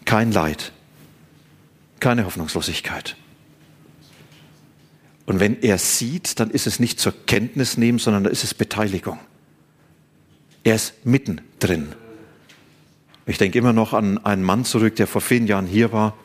Kein 0.05 0.31
Leid. 0.31 0.70
Keine 1.99 2.25
Hoffnungslosigkeit. 2.25 3.16
Und 5.27 5.41
wenn 5.41 5.63
er 5.63 5.79
sieht, 5.79 6.39
dann 6.39 6.51
ist 6.51 6.67
es 6.67 6.81
nicht 6.81 7.01
zur 7.01 7.15
Kenntnis 7.27 7.79
nehmen, 7.79 7.99
sondern 7.99 8.25
da 8.25 8.31
ist 8.31 8.45
es 8.45 8.55
Beteiligung. 8.55 9.19
Er 10.65 10.75
ist 10.75 11.05
mittendrin. 11.05 11.95
Ich 13.27 13.39
denke 13.39 13.59
immer 13.59 13.73
noch 13.73 13.95
an 13.95 14.19
einen 14.19 14.43
Mann 14.43 14.65
zurück, 14.65 14.97
der 14.97 15.07
vor 15.07 15.21
vielen 15.21 15.47
Jahren 15.47 15.67
hier 15.67 15.93
war, 15.93 16.17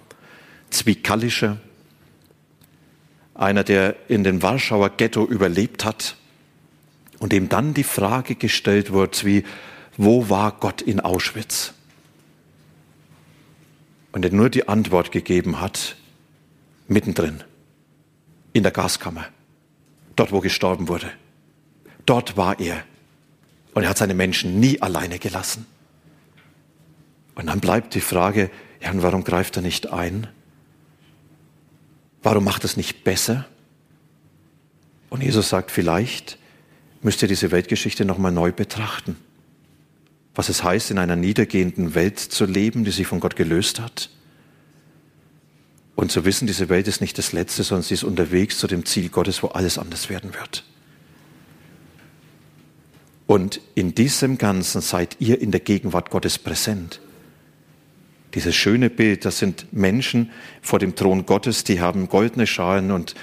Zwikallischer, 0.70 1.58
einer, 3.34 3.64
der 3.64 3.96
in 4.10 4.24
den 4.24 4.42
Warschauer 4.42 4.90
Ghetto 4.92 5.26
überlebt 5.26 5.86
hat 5.86 6.18
und 7.20 7.32
dem 7.32 7.48
dann 7.48 7.74
die 7.74 7.84
Frage 7.84 8.36
gestellt 8.36 8.92
wird, 8.92 9.26
wie, 9.26 9.46
wo 9.98 10.30
war 10.30 10.58
Gott 10.60 10.82
in 10.82 11.00
Auschwitz? 11.00 11.74
Und 14.12 14.26
er 14.26 14.32
nur 14.32 14.50
die 14.50 14.68
Antwort 14.68 15.12
gegeben 15.12 15.62
hat, 15.62 15.96
mittendrin, 16.88 17.44
in 18.54 18.64
der 18.64 18.72
Gaskammer, 18.72 19.26
dort 20.16 20.32
wo 20.32 20.40
gestorben 20.40 20.88
wurde. 20.88 21.12
Dort 22.06 22.38
war 22.38 22.60
er. 22.60 22.84
Und 23.74 23.84
er 23.84 23.90
hat 23.90 23.98
seine 23.98 24.14
Menschen 24.14 24.60
nie 24.60 24.82
alleine 24.82 25.20
gelassen. 25.20 25.66
Und 27.36 27.48
dann 27.48 27.60
bleibt 27.60 27.94
die 27.94 28.02
Frage, 28.02 28.50
und 28.92 29.04
warum 29.04 29.24
greift 29.24 29.56
er 29.56 29.62
nicht 29.62 29.92
ein? 29.92 30.28
Warum 32.24 32.44
macht 32.44 32.64
es 32.64 32.76
nicht 32.78 33.04
besser? 33.04 33.46
Und 35.10 35.24
Jesus 35.24 35.50
sagt, 35.50 35.72
vielleicht 35.72 36.38
müsst 37.02 37.22
ihr 37.22 37.28
diese 37.28 37.52
Weltgeschichte 37.52 38.06
nochmal 38.06 38.32
neu 38.32 38.52
betrachten 38.52 39.16
was 40.40 40.48
es 40.48 40.64
heißt, 40.64 40.90
in 40.92 41.00
einer 41.00 41.18
niedergehenden 41.18 41.96
Welt 41.96 42.18
zu 42.18 42.46
leben, 42.46 42.86
die 42.86 42.92
sich 42.92 43.08
von 43.08 43.20
Gott 43.20 43.36
gelöst 43.36 43.82
hat. 43.82 44.10
Und 46.00 46.14
zu 46.14 46.24
wissen, 46.24 46.48
diese 46.48 46.70
Welt 46.70 46.88
ist 46.88 47.02
nicht 47.02 47.18
das 47.18 47.34
Letzte, 47.34 47.62
sondern 47.62 47.84
sie 47.84 47.94
ist 47.94 48.06
unterwegs 48.06 48.58
zu 48.58 48.68
dem 48.68 48.86
Ziel 48.86 49.10
Gottes, 49.10 49.44
wo 49.44 49.48
alles 49.48 49.78
anders 49.78 50.10
werden 50.10 50.34
wird. 50.34 50.64
Und 53.28 53.60
in 53.76 53.96
diesem 53.96 54.38
Ganzen 54.38 54.80
seid 54.80 55.18
ihr 55.20 55.42
in 55.42 55.52
der 55.52 55.60
Gegenwart 55.60 56.10
Gottes 56.10 56.38
präsent. 56.38 57.02
Dieses 58.34 58.56
schöne 58.56 58.90
Bild, 58.90 59.26
das 59.26 59.40
sind 59.40 59.74
Menschen 59.74 60.32
vor 60.62 60.80
dem 60.80 60.96
Thron 60.96 61.26
Gottes, 61.26 61.66
die 61.66 61.82
haben 61.82 62.08
goldene 62.08 62.48
Schalen 62.48 62.92
und 62.92 63.14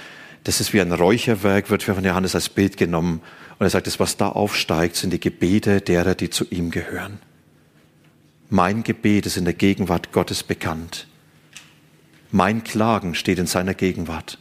das 0.43 0.61
ist 0.61 0.71
wie 0.71 0.79
ein 0.79 0.91
Räucherwerk, 0.91 1.71
wird 1.71 1.81
von 1.81 2.05
Johannes 2.05 2.35
als 2.35 2.47
Bild 2.47 2.77
genommen. 2.77 3.21
Und 3.57 3.65
er 3.65 3.71
sagt, 3.71 3.87
das, 3.87 3.99
was 3.99 4.17
da 4.17 4.29
aufsteigt, 4.29 4.97
sind 4.97 5.11
die 5.13 5.19
Gebete 5.19 5.81
derer, 5.81 6.13
die 6.13 6.29
zu 6.29 6.45
ihm 6.51 6.69
gehören. 6.69 7.17
Mein 8.51 8.83
Gebet 8.83 9.25
ist 9.25 9.35
in 9.35 9.45
der 9.45 9.55
Gegenwart 9.55 10.11
Gottes 10.11 10.43
bekannt. 10.43 11.06
Mein 12.31 12.63
Klagen 12.63 13.15
steht 13.15 13.39
in 13.39 13.47
seiner 13.47 13.73
Gegenwart. 13.73 14.37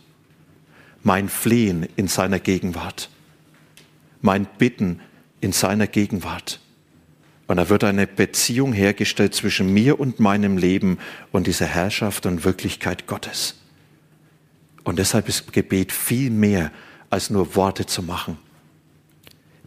Mein 1.02 1.28
Flehen 1.28 1.88
in 1.96 2.08
seiner 2.08 2.40
Gegenwart. 2.40 3.10
Mein 4.20 4.46
Bitten 4.58 5.00
in 5.40 5.52
seiner 5.52 5.86
Gegenwart. 5.86 6.60
Und 7.46 7.58
da 7.58 7.68
wird 7.68 7.84
eine 7.84 8.08
Beziehung 8.08 8.72
hergestellt 8.72 9.34
zwischen 9.34 9.72
mir 9.72 10.00
und 10.00 10.18
meinem 10.18 10.58
Leben 10.58 10.98
und 11.30 11.46
dieser 11.46 11.66
Herrschaft 11.66 12.26
und 12.26 12.44
Wirklichkeit 12.44 13.06
Gottes. 13.06 13.60
Und 14.82 14.98
deshalb 14.98 15.28
ist 15.28 15.52
Gebet 15.52 15.92
viel 15.92 16.30
mehr 16.30 16.72
als 17.08 17.30
nur 17.30 17.54
Worte 17.54 17.86
zu 17.86 18.02
machen. 18.02 18.38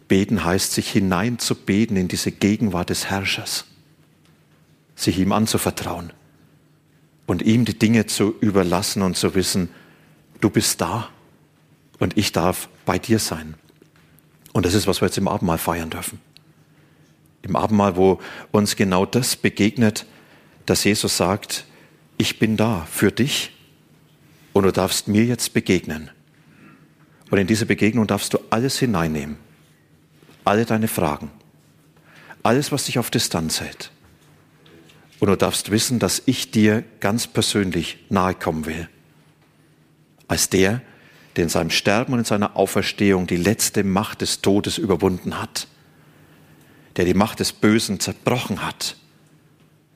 Beten 0.08 0.44
heißt, 0.44 0.72
sich 0.72 0.90
hineinzubeten 0.90 1.96
in 1.96 2.08
diese 2.08 2.32
Gegenwart 2.32 2.90
des 2.90 3.06
Herrschers, 3.06 3.64
sich 4.94 5.18
ihm 5.18 5.32
anzuvertrauen 5.32 6.12
und 7.30 7.42
ihm 7.42 7.64
die 7.64 7.78
Dinge 7.78 8.06
zu 8.06 8.34
überlassen 8.40 9.02
und 9.02 9.16
zu 9.16 9.36
wissen, 9.36 9.68
du 10.40 10.50
bist 10.50 10.80
da 10.80 11.10
und 12.00 12.18
ich 12.18 12.32
darf 12.32 12.68
bei 12.84 12.98
dir 12.98 13.20
sein. 13.20 13.54
Und 14.52 14.66
das 14.66 14.74
ist, 14.74 14.88
was 14.88 15.00
wir 15.00 15.06
jetzt 15.06 15.16
im 15.16 15.28
Abendmahl 15.28 15.58
feiern 15.58 15.90
dürfen. 15.90 16.20
Im 17.42 17.54
Abendmahl, 17.54 17.94
wo 17.94 18.18
uns 18.50 18.74
genau 18.74 19.06
das 19.06 19.36
begegnet, 19.36 20.06
dass 20.66 20.82
Jesus 20.82 21.16
sagt, 21.16 21.66
ich 22.18 22.40
bin 22.40 22.56
da 22.56 22.84
für 22.90 23.12
dich 23.12 23.52
und 24.52 24.64
du 24.64 24.72
darfst 24.72 25.06
mir 25.06 25.24
jetzt 25.24 25.54
begegnen. 25.54 26.10
Und 27.30 27.38
in 27.38 27.46
diese 27.46 27.64
Begegnung 27.64 28.08
darfst 28.08 28.34
du 28.34 28.38
alles 28.50 28.76
hineinnehmen 28.80 29.36
alle 30.44 30.64
deine 30.64 30.88
Fragen, 30.88 31.30
alles, 32.42 32.72
was 32.72 32.86
dich 32.86 32.98
auf 32.98 33.08
Distanz 33.12 33.60
hält. 33.60 33.92
Und 35.20 35.28
du 35.28 35.36
darfst 35.36 35.70
wissen, 35.70 35.98
dass 35.98 36.22
ich 36.24 36.50
dir 36.50 36.82
ganz 36.98 37.26
persönlich 37.26 37.98
nahe 38.08 38.34
kommen 38.34 38.64
will. 38.64 38.88
Als 40.26 40.48
der, 40.48 40.80
der 41.36 41.44
in 41.44 41.50
seinem 41.50 41.70
Sterben 41.70 42.14
und 42.14 42.20
in 42.20 42.24
seiner 42.24 42.56
Auferstehung 42.56 43.26
die 43.26 43.36
letzte 43.36 43.84
Macht 43.84 44.22
des 44.22 44.40
Todes 44.40 44.78
überwunden 44.78 45.40
hat, 45.40 45.68
der 46.96 47.04
die 47.04 47.14
Macht 47.14 47.38
des 47.40 47.52
Bösen 47.52 48.00
zerbrochen 48.00 48.64
hat 48.64 48.96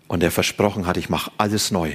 und 0.07 0.21
der 0.21 0.31
versprochen 0.31 0.87
hat, 0.87 0.99
ich 0.99 1.09
mache 1.09 1.33
alles 1.39 1.71
neu. 1.71 1.93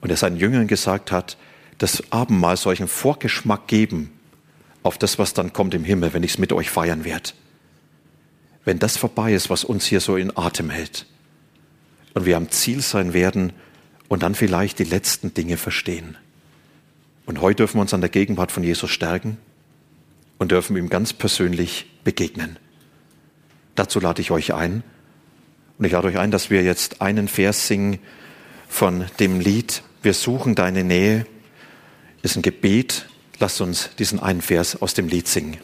Und 0.00 0.10
er 0.10 0.16
seinen 0.16 0.36
Jüngern 0.36 0.68
gesagt 0.68 1.10
hat, 1.10 1.36
das 1.78 2.12
Abendmahl 2.12 2.56
solchen 2.56 2.86
Vorgeschmack 2.86 3.66
geben 3.66 4.12
auf 4.84 4.98
das, 4.98 5.18
was 5.18 5.34
dann 5.34 5.52
kommt 5.52 5.74
im 5.74 5.84
Himmel, 5.84 6.12
wenn 6.14 6.22
ich 6.22 6.32
es 6.32 6.38
mit 6.38 6.52
euch 6.52 6.70
feiern 6.70 7.04
werde. 7.04 7.30
Wenn 8.64 8.78
das 8.78 8.96
vorbei 8.96 9.34
ist, 9.34 9.50
was 9.50 9.64
uns 9.64 9.84
hier 9.84 10.00
so 10.00 10.16
in 10.16 10.36
Atem 10.36 10.70
hält 10.70 11.06
und 12.14 12.24
wir 12.24 12.36
am 12.36 12.50
Ziel 12.50 12.80
sein 12.82 13.12
werden 13.12 13.52
und 14.08 14.22
dann 14.22 14.34
vielleicht 14.34 14.78
die 14.78 14.84
letzten 14.84 15.34
Dinge 15.34 15.56
verstehen. 15.56 16.16
Und 17.26 17.40
heute 17.40 17.58
dürfen 17.58 17.76
wir 17.78 17.82
uns 17.82 17.94
an 17.94 18.00
der 18.00 18.10
Gegenwart 18.10 18.50
von 18.50 18.64
Jesus 18.64 18.90
stärken 18.90 19.38
und 20.38 20.50
dürfen 20.50 20.76
ihm 20.76 20.88
ganz 20.88 21.12
persönlich 21.12 21.86
begegnen. 22.02 22.58
Dazu 23.74 24.00
lade 24.00 24.20
ich 24.20 24.30
euch 24.30 24.52
ein. 24.52 24.82
Und 25.78 25.84
ich 25.84 25.92
lade 25.92 26.08
euch 26.08 26.18
ein, 26.18 26.30
dass 26.30 26.50
wir 26.50 26.62
jetzt 26.62 27.00
einen 27.00 27.28
Vers 27.28 27.68
singen 27.68 27.98
von 28.68 29.06
dem 29.18 29.40
Lied 29.40 29.82
Wir 30.02 30.14
suchen 30.14 30.54
deine 30.54 30.82
Nähe. 30.82 31.26
Ist 32.22 32.36
ein 32.36 32.42
Gebet. 32.42 33.06
Lasst 33.38 33.60
uns 33.60 33.90
diesen 33.98 34.18
einen 34.18 34.42
Vers 34.42 34.80
aus 34.80 34.94
dem 34.94 35.08
Lied 35.08 35.28
singen. 35.28 35.58